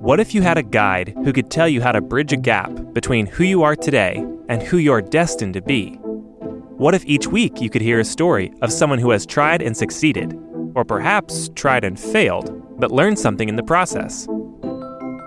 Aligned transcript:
What 0.00 0.18
if 0.18 0.34
you 0.34 0.40
had 0.40 0.56
a 0.56 0.62
guide 0.62 1.12
who 1.24 1.30
could 1.30 1.50
tell 1.50 1.68
you 1.68 1.82
how 1.82 1.92
to 1.92 2.00
bridge 2.00 2.32
a 2.32 2.38
gap 2.38 2.72
between 2.94 3.26
who 3.26 3.44
you 3.44 3.62
are 3.64 3.76
today 3.76 4.26
and 4.48 4.62
who 4.62 4.78
you're 4.78 5.02
destined 5.02 5.52
to 5.52 5.60
be? 5.60 5.96
What 6.78 6.94
if 6.94 7.04
each 7.04 7.26
week 7.26 7.60
you 7.60 7.68
could 7.68 7.82
hear 7.82 8.00
a 8.00 8.04
story 8.04 8.50
of 8.62 8.72
someone 8.72 8.98
who 8.98 9.10
has 9.10 9.26
tried 9.26 9.60
and 9.60 9.76
succeeded, 9.76 10.32
or 10.74 10.86
perhaps 10.86 11.50
tried 11.54 11.84
and 11.84 12.00
failed, 12.00 12.80
but 12.80 12.90
learned 12.90 13.18
something 13.18 13.50
in 13.50 13.56
the 13.56 13.62
process? 13.62 14.26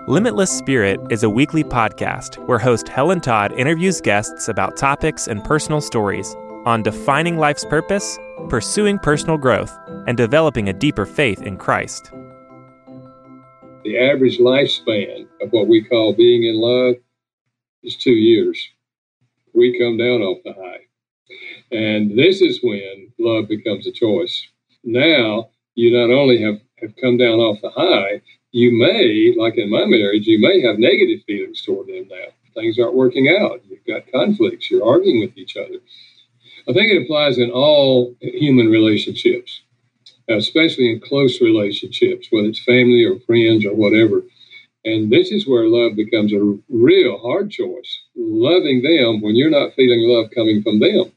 Limitless 0.08 0.50
Spirit 0.50 0.98
is 1.08 1.22
a 1.22 1.30
weekly 1.30 1.62
podcast 1.62 2.44
where 2.48 2.58
host 2.58 2.88
Helen 2.88 3.20
Todd 3.20 3.52
interviews 3.56 4.00
guests 4.00 4.48
about 4.48 4.76
topics 4.76 5.28
and 5.28 5.44
personal 5.44 5.80
stories 5.80 6.34
on 6.66 6.82
defining 6.82 7.38
life's 7.38 7.64
purpose, 7.64 8.18
pursuing 8.48 8.98
personal 8.98 9.38
growth, 9.38 9.72
and 10.08 10.16
developing 10.16 10.68
a 10.68 10.72
deeper 10.72 11.06
faith 11.06 11.42
in 11.42 11.58
Christ 11.58 12.10
the 13.84 13.98
average 13.98 14.38
lifespan 14.38 15.28
of 15.40 15.52
what 15.52 15.68
we 15.68 15.84
call 15.84 16.14
being 16.14 16.44
in 16.44 16.56
love 16.56 16.96
is 17.82 17.96
two 17.96 18.12
years. 18.12 18.70
We 19.54 19.78
come 19.78 19.98
down 19.98 20.22
off 20.22 20.42
the 20.44 20.54
high. 20.54 20.80
And 21.70 22.18
this 22.18 22.40
is 22.40 22.60
when 22.62 23.12
love 23.18 23.48
becomes 23.48 23.86
a 23.86 23.92
choice. 23.92 24.48
Now, 24.84 25.50
you 25.74 25.96
not 25.96 26.12
only 26.14 26.42
have, 26.42 26.60
have 26.80 26.96
come 27.00 27.18
down 27.18 27.40
off 27.40 27.60
the 27.62 27.70
high, 27.70 28.22
you 28.52 28.72
may, 28.72 29.34
like 29.36 29.58
in 29.58 29.70
my 29.70 29.84
marriage, 29.84 30.26
you 30.26 30.38
may 30.40 30.62
have 30.62 30.78
negative 30.78 31.24
feelings 31.26 31.62
toward 31.62 31.88
them 31.88 32.08
now. 32.08 32.26
Things 32.54 32.78
aren't 32.78 32.94
working 32.94 33.28
out. 33.28 33.62
You've 33.68 33.84
got 33.86 34.10
conflicts. 34.12 34.70
You're 34.70 34.86
arguing 34.86 35.20
with 35.20 35.36
each 35.36 35.56
other. 35.56 35.80
I 36.68 36.72
think 36.72 36.92
it 36.92 37.02
applies 37.02 37.38
in 37.38 37.50
all 37.50 38.14
human 38.20 38.70
relationships 38.70 39.62
Uh, 40.30 40.36
especially 40.36 40.90
in 40.90 41.00
close 41.00 41.42
relationships, 41.42 42.28
whether 42.30 42.48
it's 42.48 42.64
family 42.64 43.04
or 43.04 43.18
friends 43.26 43.66
or 43.66 43.74
whatever. 43.74 44.22
And 44.82 45.12
this 45.12 45.30
is 45.30 45.46
where 45.46 45.68
love 45.68 45.96
becomes 45.96 46.32
a 46.32 46.58
real 46.70 47.18
hard 47.18 47.50
choice. 47.50 48.02
Loving 48.16 48.82
them 48.82 49.20
when 49.20 49.36
you're 49.36 49.50
not 49.50 49.74
feeling 49.74 50.00
love 50.08 50.30
coming 50.34 50.62
from 50.62 50.80
them. 50.80 51.12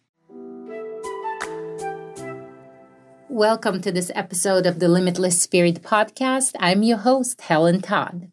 Welcome 3.30 3.81
to 3.81 3.91
this 3.94 4.11
episode 4.13 4.66
of 4.66 4.80
the 4.80 4.89
Limitless 4.89 5.41
Spirit 5.41 5.83
podcast. 5.83 6.53
I'm 6.59 6.83
your 6.83 6.97
host, 6.97 7.39
Helen 7.39 7.81
Todd. 7.81 8.31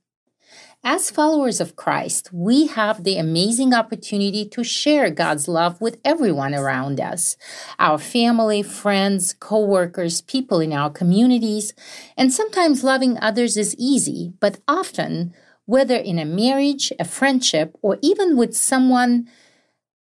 As 0.87 1.11
followers 1.11 1.63
of 1.63 1.77
Christ, 1.77 2.29
we 2.31 2.67
have 2.67 3.05
the 3.05 3.17
amazing 3.17 3.73
opportunity 3.73 4.47
to 4.51 4.63
share 4.63 5.09
God's 5.09 5.49
love 5.49 5.81
with 5.81 5.99
everyone 6.05 6.55
around 6.55 7.01
us 7.01 7.39
our 7.79 7.97
family, 7.97 8.63
friends, 8.63 9.35
co 9.41 9.65
workers, 9.65 10.21
people 10.21 10.61
in 10.61 10.75
our 10.75 10.91
communities. 10.91 11.73
And 12.19 12.31
sometimes 12.31 12.85
loving 12.85 13.17
others 13.23 13.57
is 13.57 13.75
easy, 13.79 14.35
but 14.41 14.61
often, 14.69 15.33
whether 15.65 15.97
in 15.97 16.19
a 16.19 16.27
marriage, 16.27 16.93
a 17.01 17.07
friendship, 17.07 17.75
or 17.81 17.97
even 18.03 18.37
with 18.37 18.55
someone 18.55 19.27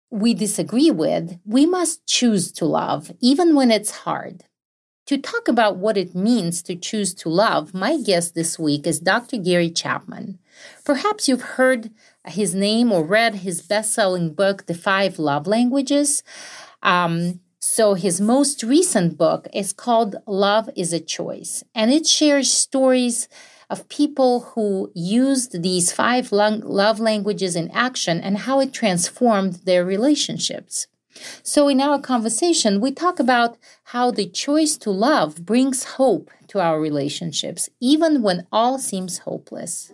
we 0.09 0.33
disagree 0.33 0.89
with, 0.89 1.37
we 1.45 1.67
must 1.67 2.07
choose 2.07 2.51
to 2.53 2.65
love, 2.65 3.11
even 3.21 3.53
when 3.53 3.69
it's 3.69 3.91
hard. 3.91 4.45
To 5.05 5.19
talk 5.19 5.47
about 5.47 5.77
what 5.77 5.97
it 5.97 6.15
means 6.15 6.63
to 6.63 6.75
choose 6.75 7.13
to 7.15 7.29
love, 7.29 7.75
my 7.75 7.95
guest 7.97 8.33
this 8.33 8.57
week 8.57 8.87
is 8.87 8.99
Dr. 8.99 9.37
Gary 9.37 9.69
Chapman. 9.69 10.39
Perhaps 10.83 11.27
you've 11.27 11.43
heard 11.59 11.91
his 12.27 12.55
name 12.55 12.91
or 12.91 13.05
read 13.05 13.35
his 13.35 13.61
best 13.61 13.93
selling 13.93 14.33
book, 14.33 14.65
The 14.65 14.73
Five 14.73 15.19
Love 15.19 15.45
Languages. 15.45 16.23
Um, 16.81 17.39
so, 17.59 17.93
his 17.93 18.19
most 18.19 18.63
recent 18.63 19.15
book 19.15 19.47
is 19.53 19.73
called 19.73 20.15
Love 20.25 20.71
is 20.75 20.91
a 20.91 20.99
Choice, 20.99 21.63
and 21.75 21.91
it 21.91 22.07
shares 22.07 22.51
stories 22.51 23.27
of 23.69 23.87
people 23.89 24.41
who 24.55 24.91
used 24.95 25.61
these 25.61 25.91
five 25.91 26.31
love 26.31 26.99
languages 26.99 27.55
in 27.55 27.69
action 27.69 28.19
and 28.21 28.39
how 28.39 28.59
it 28.59 28.73
transformed 28.73 29.53
their 29.65 29.85
relationships. 29.85 30.87
So, 31.43 31.67
in 31.67 31.81
our 31.81 31.99
conversation, 31.99 32.81
we 32.81 32.91
talk 32.91 33.19
about 33.19 33.57
how 33.85 34.11
the 34.11 34.27
choice 34.27 34.77
to 34.77 34.91
love 34.91 35.45
brings 35.45 35.83
hope 35.83 36.29
to 36.47 36.59
our 36.59 36.79
relationships, 36.79 37.69
even 37.79 38.21
when 38.21 38.47
all 38.51 38.77
seems 38.77 39.19
hopeless. 39.19 39.91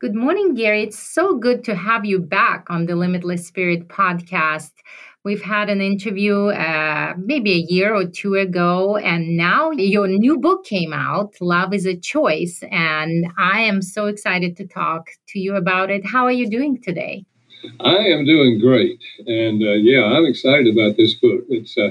Good 0.00 0.14
morning, 0.14 0.54
Gary. 0.54 0.84
It's 0.84 0.98
so 0.98 1.36
good 1.36 1.64
to 1.64 1.74
have 1.74 2.04
you 2.04 2.20
back 2.20 2.66
on 2.70 2.86
the 2.86 2.94
Limitless 2.94 3.48
Spirit 3.48 3.88
podcast. 3.88 4.70
We've 5.24 5.42
had 5.42 5.68
an 5.68 5.80
interview 5.80 6.46
uh, 6.46 7.14
maybe 7.18 7.52
a 7.52 7.66
year 7.68 7.94
or 7.94 8.06
two 8.06 8.34
ago, 8.34 8.96
and 8.96 9.36
now 9.36 9.72
your 9.72 10.06
new 10.06 10.38
book 10.38 10.64
came 10.64 10.92
out, 10.92 11.34
Love 11.40 11.74
is 11.74 11.86
a 11.86 11.96
Choice. 11.96 12.62
And 12.70 13.26
I 13.36 13.60
am 13.60 13.82
so 13.82 14.06
excited 14.06 14.56
to 14.56 14.66
talk 14.66 15.08
to 15.28 15.38
you 15.38 15.56
about 15.56 15.90
it. 15.90 16.06
How 16.06 16.24
are 16.24 16.32
you 16.32 16.48
doing 16.48 16.80
today? 16.80 17.24
I 17.80 17.96
am 17.96 18.24
doing 18.24 18.60
great. 18.60 19.00
And 19.26 19.62
uh, 19.62 19.72
yeah, 19.72 20.04
I'm 20.04 20.24
excited 20.24 20.68
about 20.68 20.96
this 20.96 21.14
book. 21.14 21.42
It's 21.48 21.76
uh, 21.76 21.90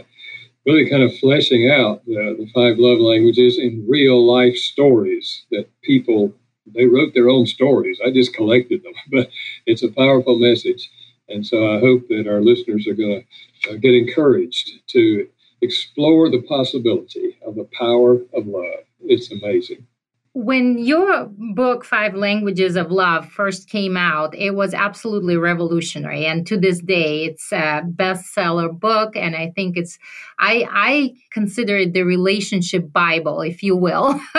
really 0.66 0.90
kind 0.90 1.04
of 1.04 1.18
fleshing 1.18 1.70
out 1.70 2.06
the 2.06 2.48
five 2.54 2.78
love 2.78 3.00
languages 3.00 3.58
in 3.58 3.86
real 3.88 4.26
life 4.26 4.56
stories 4.56 5.46
that 5.52 5.70
people 5.84 6.34
they 6.74 6.86
wrote 6.86 7.14
their 7.14 7.30
own 7.30 7.46
stories. 7.46 8.00
I 8.06 8.12
just 8.12 8.34
collected 8.34 8.84
them, 8.84 8.94
but 9.12 9.30
it's 9.66 9.84
a 9.84 9.92
powerful 9.92 10.38
message. 10.38 10.90
And 11.30 11.46
so 11.46 11.76
I 11.76 11.80
hope 11.80 12.08
that 12.10 12.28
our 12.28 12.42
listeners 12.42 12.88
are 12.88 12.94
going 12.94 13.26
to 13.64 13.72
uh, 13.72 13.76
get 13.76 13.94
encouraged 13.94 14.72
to 14.88 15.28
explore 15.62 16.30
the 16.30 16.42
possibility 16.44 17.38
of 17.46 17.56
the 17.56 17.68
power 17.78 18.14
of 18.34 18.48
love. 18.48 18.86
It's 19.02 19.32
amazing. 19.32 19.86
When 20.34 20.78
your 20.78 21.32
book, 21.56 21.84
Five 21.84 22.14
Languages 22.14 22.76
of 22.76 22.92
Love, 22.92 23.28
first 23.28 23.68
came 23.70 23.98
out, 23.98 24.36
it 24.36 24.52
was 24.52 24.72
absolutely 24.76 25.36
revolutionary. 25.36 26.28
And 26.28 26.46
to 26.46 26.60
this 26.60 26.80
day, 26.80 27.26
it's 27.26 27.52
a 27.52 27.82
bestseller 27.84 28.80
book. 28.80 29.16
And 29.16 29.36
I 29.36 29.52
think 29.56 29.78
it's, 29.78 29.98
I, 30.38 30.68
I 30.70 31.16
consider 31.32 31.78
it 31.78 31.94
the 31.94 32.04
relationship 32.04 32.94
Bible, 32.94 33.42
if 33.42 33.64
you 33.64 33.76
will, 33.76 34.22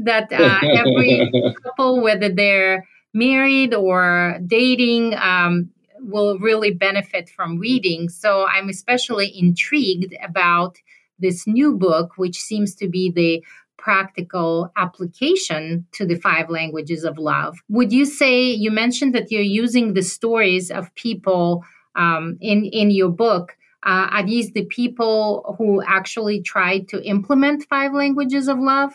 that 0.00 0.26
uh, 0.32 0.58
every 0.76 1.30
couple, 1.62 2.02
whether 2.02 2.28
they're 2.28 2.84
married 3.14 3.74
or 3.74 4.40
dating, 4.44 5.14
um, 5.14 5.70
will 6.06 6.38
really 6.38 6.72
benefit 6.72 7.28
from 7.28 7.58
reading. 7.58 8.08
So 8.08 8.46
I'm 8.46 8.68
especially 8.68 9.32
intrigued 9.36 10.14
about 10.22 10.76
this 11.18 11.46
new 11.46 11.76
book, 11.76 12.12
which 12.16 12.38
seems 12.38 12.74
to 12.76 12.88
be 12.88 13.10
the 13.10 13.44
practical 13.78 14.72
application 14.76 15.86
to 15.92 16.06
the 16.06 16.16
five 16.16 16.50
languages 16.50 17.04
of 17.04 17.18
love. 17.18 17.58
Would 17.68 17.92
you 17.92 18.04
say 18.04 18.42
you 18.42 18.70
mentioned 18.70 19.14
that 19.14 19.30
you're 19.30 19.42
using 19.42 19.94
the 19.94 20.02
stories 20.02 20.70
of 20.70 20.94
people 20.94 21.64
um, 21.94 22.36
in 22.40 22.64
in 22.64 22.90
your 22.90 23.10
book? 23.10 23.56
Uh, 23.84 24.08
are 24.10 24.26
these 24.26 24.52
the 24.52 24.64
people 24.64 25.54
who 25.58 25.82
actually 25.86 26.42
tried 26.42 26.88
to 26.88 27.02
implement 27.04 27.66
five 27.70 27.92
languages 27.92 28.48
of 28.48 28.58
love? 28.58 28.92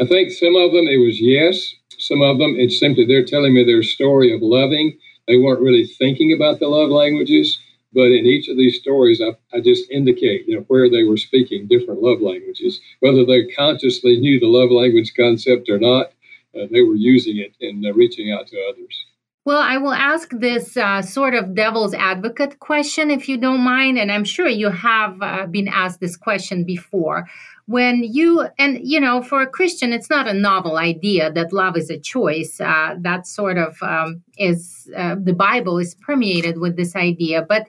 I 0.00 0.06
think 0.06 0.30
some 0.30 0.54
of 0.54 0.72
them 0.72 0.86
it 0.86 0.98
was 1.04 1.20
yes. 1.20 1.74
Some 1.98 2.22
of 2.22 2.38
them 2.38 2.54
it's 2.56 2.78
simply 2.78 3.06
they're 3.06 3.24
telling 3.24 3.54
me 3.54 3.64
their 3.64 3.82
story 3.82 4.32
of 4.32 4.40
loving 4.42 4.96
they 5.30 5.38
weren't 5.38 5.62
really 5.62 5.86
thinking 5.86 6.34
about 6.34 6.60
the 6.60 6.68
love 6.68 6.90
languages, 6.90 7.60
but 7.94 8.12
in 8.12 8.26
each 8.26 8.48
of 8.48 8.58
these 8.58 8.80
stories, 8.80 9.22
I, 9.22 9.36
I 9.56 9.60
just 9.60 9.90
indicate 9.90 10.48
you 10.48 10.56
know 10.56 10.64
where 10.68 10.90
they 10.90 11.04
were 11.04 11.18
speaking 11.18 11.68
different 11.68 12.02
love 12.02 12.20
languages, 12.20 12.80
whether 13.00 13.24
they 13.24 13.46
consciously 13.46 14.18
knew 14.20 14.40
the 14.40 14.48
love 14.48 14.72
language 14.72 15.14
concept 15.16 15.70
or 15.70 15.78
not. 15.78 16.12
Uh, 16.54 16.66
they 16.72 16.82
were 16.82 16.96
using 16.96 17.38
it 17.38 17.54
in 17.60 17.86
uh, 17.86 17.94
reaching 17.94 18.32
out 18.32 18.48
to 18.48 18.58
others. 18.70 19.06
Well, 19.46 19.62
I 19.62 19.78
will 19.78 19.94
ask 19.94 20.30
this 20.30 20.76
uh, 20.76 21.00
sort 21.00 21.34
of 21.34 21.54
devil's 21.54 21.94
advocate 21.94 22.58
question, 22.58 23.10
if 23.10 23.26
you 23.26 23.38
don't 23.38 23.60
mind. 23.60 23.98
And 23.98 24.12
I'm 24.12 24.24
sure 24.24 24.46
you 24.46 24.68
have 24.68 25.20
uh, 25.22 25.46
been 25.46 25.66
asked 25.66 26.00
this 26.00 26.16
question 26.16 26.64
before 26.64 27.26
when 27.70 28.02
you 28.02 28.48
and 28.58 28.80
you 28.82 28.98
know 28.98 29.22
for 29.22 29.42
a 29.42 29.46
christian 29.46 29.92
it's 29.92 30.10
not 30.10 30.26
a 30.26 30.34
novel 30.34 30.76
idea 30.76 31.30
that 31.30 31.52
love 31.52 31.76
is 31.76 31.88
a 31.88 31.98
choice 31.98 32.60
uh, 32.60 32.96
that 32.98 33.28
sort 33.28 33.56
of 33.56 33.80
um, 33.80 34.20
is 34.38 34.90
uh, 34.96 35.14
the 35.22 35.32
bible 35.32 35.78
is 35.78 35.94
permeated 35.94 36.58
with 36.58 36.76
this 36.76 36.96
idea 36.96 37.40
but 37.42 37.68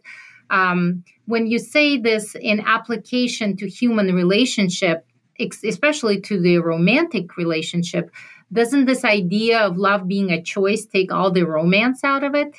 um, 0.49 1.03
when 1.25 1.45
you 1.45 1.59
say 1.59 1.97
this 1.97 2.35
in 2.35 2.59
application 2.61 3.55
to 3.55 3.69
human 3.69 4.13
relationship 4.15 5.05
especially 5.39 6.19
to 6.19 6.39
the 6.39 6.57
romantic 6.57 7.37
relationship 7.37 8.11
doesn't 8.53 8.85
this 8.85 9.05
idea 9.05 9.59
of 9.59 9.77
love 9.77 10.07
being 10.07 10.31
a 10.31 10.41
choice 10.41 10.85
take 10.85 11.11
all 11.11 11.31
the 11.31 11.43
romance 11.43 12.03
out 12.03 12.23
of 12.23 12.35
it 12.35 12.55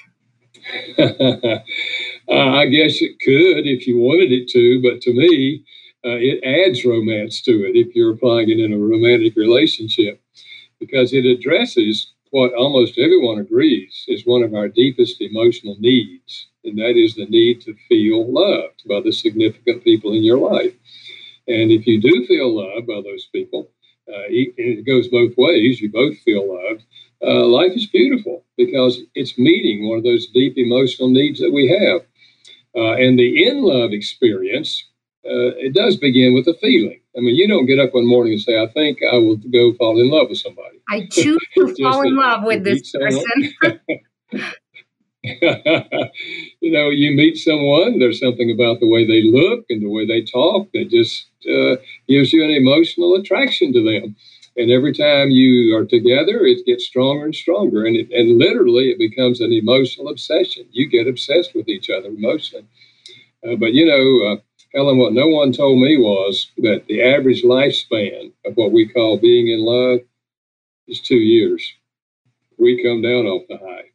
uh, 2.28 2.34
i 2.34 2.66
guess 2.66 3.00
it 3.00 3.18
could 3.20 3.66
if 3.66 3.86
you 3.86 3.98
wanted 3.98 4.32
it 4.32 4.48
to 4.48 4.80
but 4.82 5.00
to 5.00 5.12
me 5.12 5.64
uh, 6.04 6.18
it 6.18 6.42
adds 6.42 6.84
romance 6.84 7.40
to 7.40 7.52
it 7.64 7.76
if 7.76 7.94
you're 7.94 8.12
applying 8.12 8.50
it 8.50 8.58
in 8.58 8.72
a 8.72 8.78
romantic 8.78 9.36
relationship 9.36 10.20
because 10.80 11.12
it 11.12 11.24
addresses 11.24 12.12
what 12.32 12.54
almost 12.54 12.98
everyone 12.98 13.38
agrees 13.38 14.04
is 14.08 14.24
one 14.24 14.42
of 14.42 14.54
our 14.54 14.66
deepest 14.66 15.20
emotional 15.20 15.76
needs, 15.78 16.48
and 16.64 16.78
that 16.78 16.96
is 16.96 17.14
the 17.14 17.26
need 17.26 17.60
to 17.60 17.74
feel 17.90 18.32
loved 18.32 18.82
by 18.88 19.00
the 19.02 19.12
significant 19.12 19.84
people 19.84 20.14
in 20.14 20.24
your 20.24 20.38
life. 20.38 20.72
And 21.52 21.70
if 21.70 21.86
you 21.86 22.00
do 22.00 22.26
feel 22.26 22.54
loved 22.54 22.86
by 22.86 23.00
those 23.04 23.26
people, 23.26 23.70
uh, 24.08 24.26
it 24.28 24.86
goes 24.86 25.08
both 25.08 25.34
ways. 25.36 25.80
You 25.80 25.90
both 25.90 26.16
feel 26.18 26.48
loved. 26.48 26.82
Uh, 27.24 27.46
life 27.46 27.72
is 27.72 27.86
beautiful 27.86 28.44
because 28.56 29.00
it's 29.14 29.38
meeting 29.38 29.88
one 29.88 29.98
of 29.98 30.04
those 30.04 30.26
deep 30.28 30.54
emotional 30.56 31.08
needs 31.08 31.38
that 31.40 31.52
we 31.52 31.68
have. 31.68 32.02
Uh, 32.74 32.94
and 32.94 33.18
the 33.18 33.46
in 33.46 33.62
love 33.62 33.92
experience, 33.92 34.84
uh, 35.24 35.54
it 35.56 35.74
does 35.74 35.96
begin 35.96 36.34
with 36.34 36.48
a 36.48 36.54
feeling. 36.54 37.00
I 37.16 37.20
mean, 37.20 37.36
you 37.36 37.46
don't 37.46 37.66
get 37.66 37.78
up 37.78 37.94
one 37.94 38.06
morning 38.06 38.32
and 38.32 38.42
say, 38.42 38.60
I 38.60 38.66
think 38.72 38.98
I 39.12 39.16
will 39.16 39.36
go 39.36 39.74
fall 39.74 40.00
in 40.00 40.10
love 40.10 40.30
with 40.30 40.38
somebody. 40.38 40.80
I 40.90 41.06
choose 41.10 41.38
to 41.54 41.74
fall 41.76 42.02
in 42.02 42.16
love 42.16 42.44
with 42.44 42.64
this 42.64 42.90
person. 42.92 43.24
you 46.60 46.72
know, 46.72 46.90
you 46.90 47.12
meet 47.16 47.36
someone, 47.36 47.98
there's 48.00 48.18
something 48.18 48.50
about 48.50 48.80
the 48.80 48.88
way 48.88 49.06
they 49.06 49.22
look 49.22 49.64
and 49.70 49.80
the 49.82 49.88
way 49.90 50.04
they 50.06 50.22
talk 50.22 50.68
that 50.74 50.90
just 50.90 51.26
uh, 51.48 51.76
gives 52.08 52.32
you 52.32 52.42
an 52.44 52.50
emotional 52.50 53.14
attraction 53.14 53.72
to 53.72 53.82
them. 53.84 54.16
And 54.56 54.70
every 54.70 54.92
time 54.92 55.30
you 55.30 55.76
are 55.76 55.84
together, 55.84 56.44
it 56.44 56.66
gets 56.66 56.86
stronger 56.86 57.24
and 57.24 57.34
stronger. 57.34 57.86
And, 57.86 57.96
it, 57.96 58.10
and 58.10 58.36
literally, 58.38 58.90
it 58.90 58.98
becomes 58.98 59.40
an 59.40 59.52
emotional 59.52 60.08
obsession. 60.08 60.66
You 60.72 60.88
get 60.88 61.06
obsessed 61.06 61.54
with 61.54 61.68
each 61.68 61.88
other 61.88 62.08
emotionally. 62.08 62.66
Uh, 63.46 63.56
but, 63.56 63.74
you 63.74 63.86
know, 63.86 64.32
uh, 64.32 64.36
Helen, 64.74 64.98
what 64.98 65.14
no 65.14 65.28
one 65.28 65.52
told 65.52 65.80
me 65.80 65.98
was 65.98 66.50
that 66.58 66.84
the 66.88 67.02
average 67.02 67.44
lifespan 67.44 68.32
of 68.46 68.56
what 68.56 68.72
we 68.72 68.88
call 68.88 69.18
being 69.18 69.48
in 69.48 69.60
love 69.60 70.00
is 70.88 71.00
two 71.00 71.16
years. 71.18 71.74
We 72.58 72.82
come 72.84 73.02
down 73.02 73.26
off 73.26 73.44
the 73.48 73.58
high. 73.58 73.91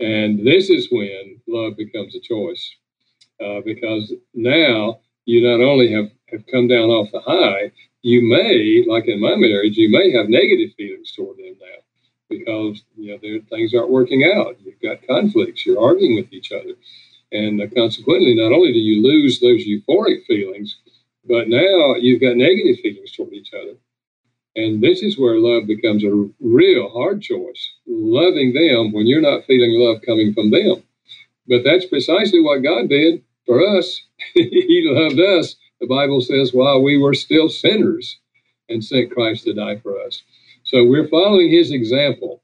And 0.00 0.46
this 0.46 0.70
is 0.70 0.88
when 0.90 1.40
love 1.46 1.76
becomes 1.76 2.14
a 2.14 2.20
choice. 2.20 2.76
Uh, 3.38 3.60
because 3.64 4.14
now 4.32 4.98
you 5.26 5.46
not 5.46 5.62
only 5.62 5.92
have, 5.92 6.06
have 6.30 6.46
come 6.50 6.68
down 6.68 6.88
off 6.88 7.12
the 7.12 7.20
high, 7.20 7.70
you 8.02 8.22
may, 8.22 8.84
like 8.88 9.08
in 9.08 9.20
my 9.20 9.36
marriage, 9.36 9.76
you 9.76 9.90
may 9.90 10.10
have 10.12 10.28
negative 10.28 10.74
feelings 10.76 11.12
toward 11.12 11.36
them 11.36 11.56
now 11.60 11.82
because 12.28 12.82
you 12.96 13.12
know 13.12 13.40
things 13.50 13.74
aren't 13.74 13.90
working 13.90 14.24
out. 14.24 14.56
You've 14.64 14.80
got 14.80 15.06
conflicts. 15.06 15.66
You're 15.66 15.82
arguing 15.82 16.16
with 16.16 16.32
each 16.32 16.52
other, 16.52 16.74
and 17.32 17.60
uh, 17.60 17.66
consequently, 17.74 18.34
not 18.34 18.52
only 18.52 18.72
do 18.72 18.78
you 18.78 19.02
lose 19.02 19.40
those 19.40 19.66
euphoric 19.66 20.24
feelings, 20.26 20.76
but 21.24 21.48
now 21.48 21.94
you've 21.96 22.20
got 22.20 22.36
negative 22.36 22.80
feelings 22.80 23.12
toward 23.12 23.32
each 23.32 23.52
other. 23.52 23.74
And 24.56 24.82
this 24.82 25.02
is 25.02 25.18
where 25.18 25.38
love 25.38 25.68
becomes 25.68 26.04
a 26.04 26.28
real 26.40 26.90
hard 26.90 27.22
choice. 27.22 27.74
Loving 27.86 28.54
them 28.54 28.92
when 28.92 29.06
you're 29.06 29.22
not 29.22 29.44
feeling 29.44 29.72
love 29.74 30.02
coming 30.06 30.34
from 30.34 30.50
them. 30.50 30.82
But 31.48 31.62
that's 31.64 31.86
precisely 31.86 32.40
what 32.40 32.64
God 32.64 32.88
did 32.88 33.22
for 33.46 33.60
us. 33.78 34.02
he 34.34 34.82
loved 34.86 35.20
us, 35.20 35.56
the 35.80 35.86
Bible 35.86 36.22
says, 36.22 36.54
while 36.54 36.82
we 36.82 36.98
were 36.98 37.14
still 37.14 37.50
sinners 37.50 38.18
and 38.68 38.84
sent 38.84 39.12
Christ 39.12 39.44
to 39.44 39.54
die 39.54 39.78
for 39.78 40.00
us. 40.02 40.22
So 40.64 40.84
we're 40.84 41.08
following 41.08 41.50
his 41.50 41.70
example 41.70 42.42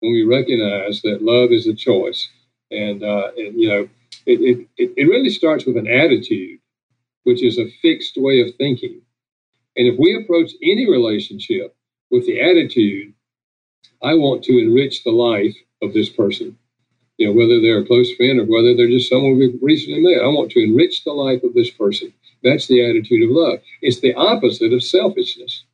when 0.00 0.12
we 0.12 0.24
recognize 0.24 1.02
that 1.02 1.22
love 1.22 1.52
is 1.52 1.66
a 1.66 1.74
choice. 1.74 2.28
And, 2.70 3.04
uh, 3.04 3.30
and 3.36 3.60
you 3.60 3.68
know, 3.68 3.88
it, 4.26 4.68
it, 4.78 4.92
it 4.96 5.04
really 5.08 5.30
starts 5.30 5.66
with 5.66 5.76
an 5.76 5.88
attitude, 5.88 6.58
which 7.24 7.42
is 7.42 7.58
a 7.58 7.70
fixed 7.82 8.16
way 8.16 8.40
of 8.40 8.54
thinking. 8.56 9.02
And 9.76 9.86
if 9.86 9.98
we 9.98 10.16
approach 10.16 10.52
any 10.62 10.90
relationship 10.90 11.76
with 12.10 12.26
the 12.26 12.40
attitude, 12.40 13.14
I 14.02 14.14
want 14.14 14.44
to 14.44 14.58
enrich 14.58 15.04
the 15.04 15.10
life 15.10 15.56
of 15.82 15.94
this 15.94 16.08
person, 16.08 16.56
you 17.18 17.26
know, 17.26 17.32
whether 17.32 17.60
they're 17.60 17.80
a 17.80 17.86
close 17.86 18.14
friend 18.14 18.40
or 18.40 18.44
whether 18.44 18.74
they're 18.74 18.88
just 18.88 19.10
someone 19.10 19.38
we've 19.38 19.58
recently 19.62 20.00
met, 20.00 20.22
I 20.22 20.28
want 20.28 20.50
to 20.52 20.64
enrich 20.64 21.04
the 21.04 21.12
life 21.12 21.42
of 21.44 21.54
this 21.54 21.70
person. 21.70 22.12
That's 22.42 22.66
the 22.66 22.84
attitude 22.84 23.24
of 23.24 23.36
love. 23.36 23.58
It's 23.82 24.00
the 24.00 24.14
opposite 24.14 24.72
of 24.72 24.82
selfishness. 24.82 25.64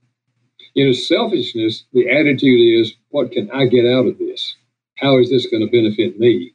You 0.75 0.87
know, 0.87 0.93
selfishness, 0.93 1.85
the 1.93 2.11
attitude 2.11 2.81
is, 2.81 2.95
what 3.11 3.33
can 3.33 3.51
I 3.51 3.67
get 3.67 3.87
out 3.87 4.07
of 4.07 4.19
this? 4.19 4.57
How 4.99 5.19
is 5.19 5.31
this 5.31 5.47
going 5.47 5.65
to 5.65 5.71
benefit 5.71 6.19
me? 6.19 6.55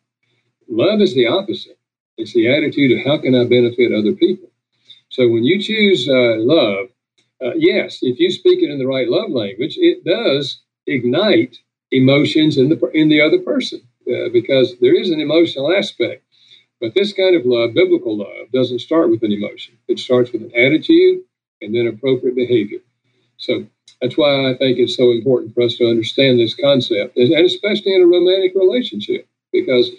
Love 0.69 1.01
is 1.01 1.15
the 1.15 1.27
opposite. 1.27 1.79
It's 2.17 2.33
the 2.33 2.49
attitude 2.53 2.91
of 2.97 3.05
how 3.05 3.17
can 3.21 3.35
I 3.35 3.45
benefit 3.45 3.93
other 3.93 4.13
people? 4.13 4.49
So 5.09 5.27
when 5.29 5.43
you 5.43 5.61
choose 5.61 6.07
uh, 6.07 6.37
love, 6.39 6.87
uh, 7.43 7.53
yes, 7.55 7.99
if 8.01 8.19
you 8.19 8.31
speak 8.31 8.61
it 8.61 8.71
in 8.71 8.79
the 8.79 8.87
right 8.87 9.09
love 9.09 9.31
language, 9.31 9.77
it 9.77 10.03
does 10.05 10.61
ignite 10.87 11.57
emotions 11.91 12.57
in 12.57 12.69
the 12.69 12.91
in 12.93 13.09
the 13.09 13.21
other 13.21 13.39
person 13.39 13.81
uh, 14.07 14.29
because 14.31 14.75
there 14.79 14.95
is 14.95 15.09
an 15.09 15.19
emotional 15.19 15.73
aspect. 15.73 16.23
But 16.79 16.95
this 16.95 17.13
kind 17.13 17.35
of 17.35 17.45
love, 17.45 17.73
biblical 17.73 18.17
love, 18.17 18.51
doesn't 18.53 18.79
start 18.79 19.09
with 19.09 19.23
an 19.23 19.31
emotion. 19.31 19.75
It 19.87 19.99
starts 19.99 20.31
with 20.31 20.41
an 20.41 20.51
attitude 20.55 21.21
and 21.61 21.75
then 21.75 21.87
appropriate 21.87 22.35
behavior. 22.35 22.79
So 23.37 23.65
that's 24.01 24.17
why 24.17 24.49
I 24.49 24.57
think 24.57 24.79
it's 24.79 24.97
so 24.97 25.11
important 25.11 25.53
for 25.53 25.63
us 25.63 25.75
to 25.77 25.89
understand 25.89 26.39
this 26.39 26.55
concept, 26.55 27.17
and 27.17 27.33
especially 27.45 27.95
in 27.95 28.03
a 28.03 28.07
romantic 28.07 28.53
relationship, 28.55 29.27
because 29.51 29.91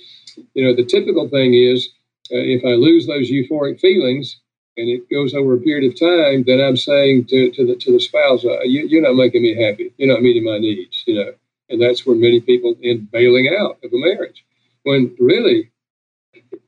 you 0.55 0.65
know 0.65 0.75
the 0.75 0.85
typical 0.85 1.29
thing 1.29 1.55
is 1.55 1.89
uh, 2.33 2.39
if 2.39 2.65
I 2.65 2.75
lose 2.75 3.07
those 3.07 3.31
euphoric 3.31 3.81
feelings, 3.81 4.41
and 4.77 4.89
it 4.89 5.09
goes 5.11 5.35
over 5.35 5.55
a 5.55 5.61
period 5.61 5.93
of 5.93 5.99
time, 5.99 6.45
then 6.47 6.61
I'm 6.61 6.77
saying 6.77 7.27
to, 7.27 7.51
to 7.53 7.67
the 7.67 7.77
to 7.77 7.93
the 7.93 8.01
spouse, 8.01 8.45
uh, 8.45 8.63
you, 8.63 8.99
are 8.99 9.03
not 9.03 9.17
making 9.17 9.43
me 9.43 9.61
happy. 9.63 9.93
You're 9.99 10.13
not 10.13 10.23
meeting 10.23 10.45
my 10.45 10.59
needs. 10.59 11.05
You 11.07 11.17
know, 11.17 11.35
and 11.69 11.81
that's 11.81 12.07
where 12.07 12.17
many 12.17 12.41
people 12.41 12.75
end 12.83 13.11
bailing 13.11 13.49
out 13.59 13.79
of 13.85 13.93
a 13.93 13.99
marriage. 13.99 14.45
When 14.85 15.15
really, 15.19 15.71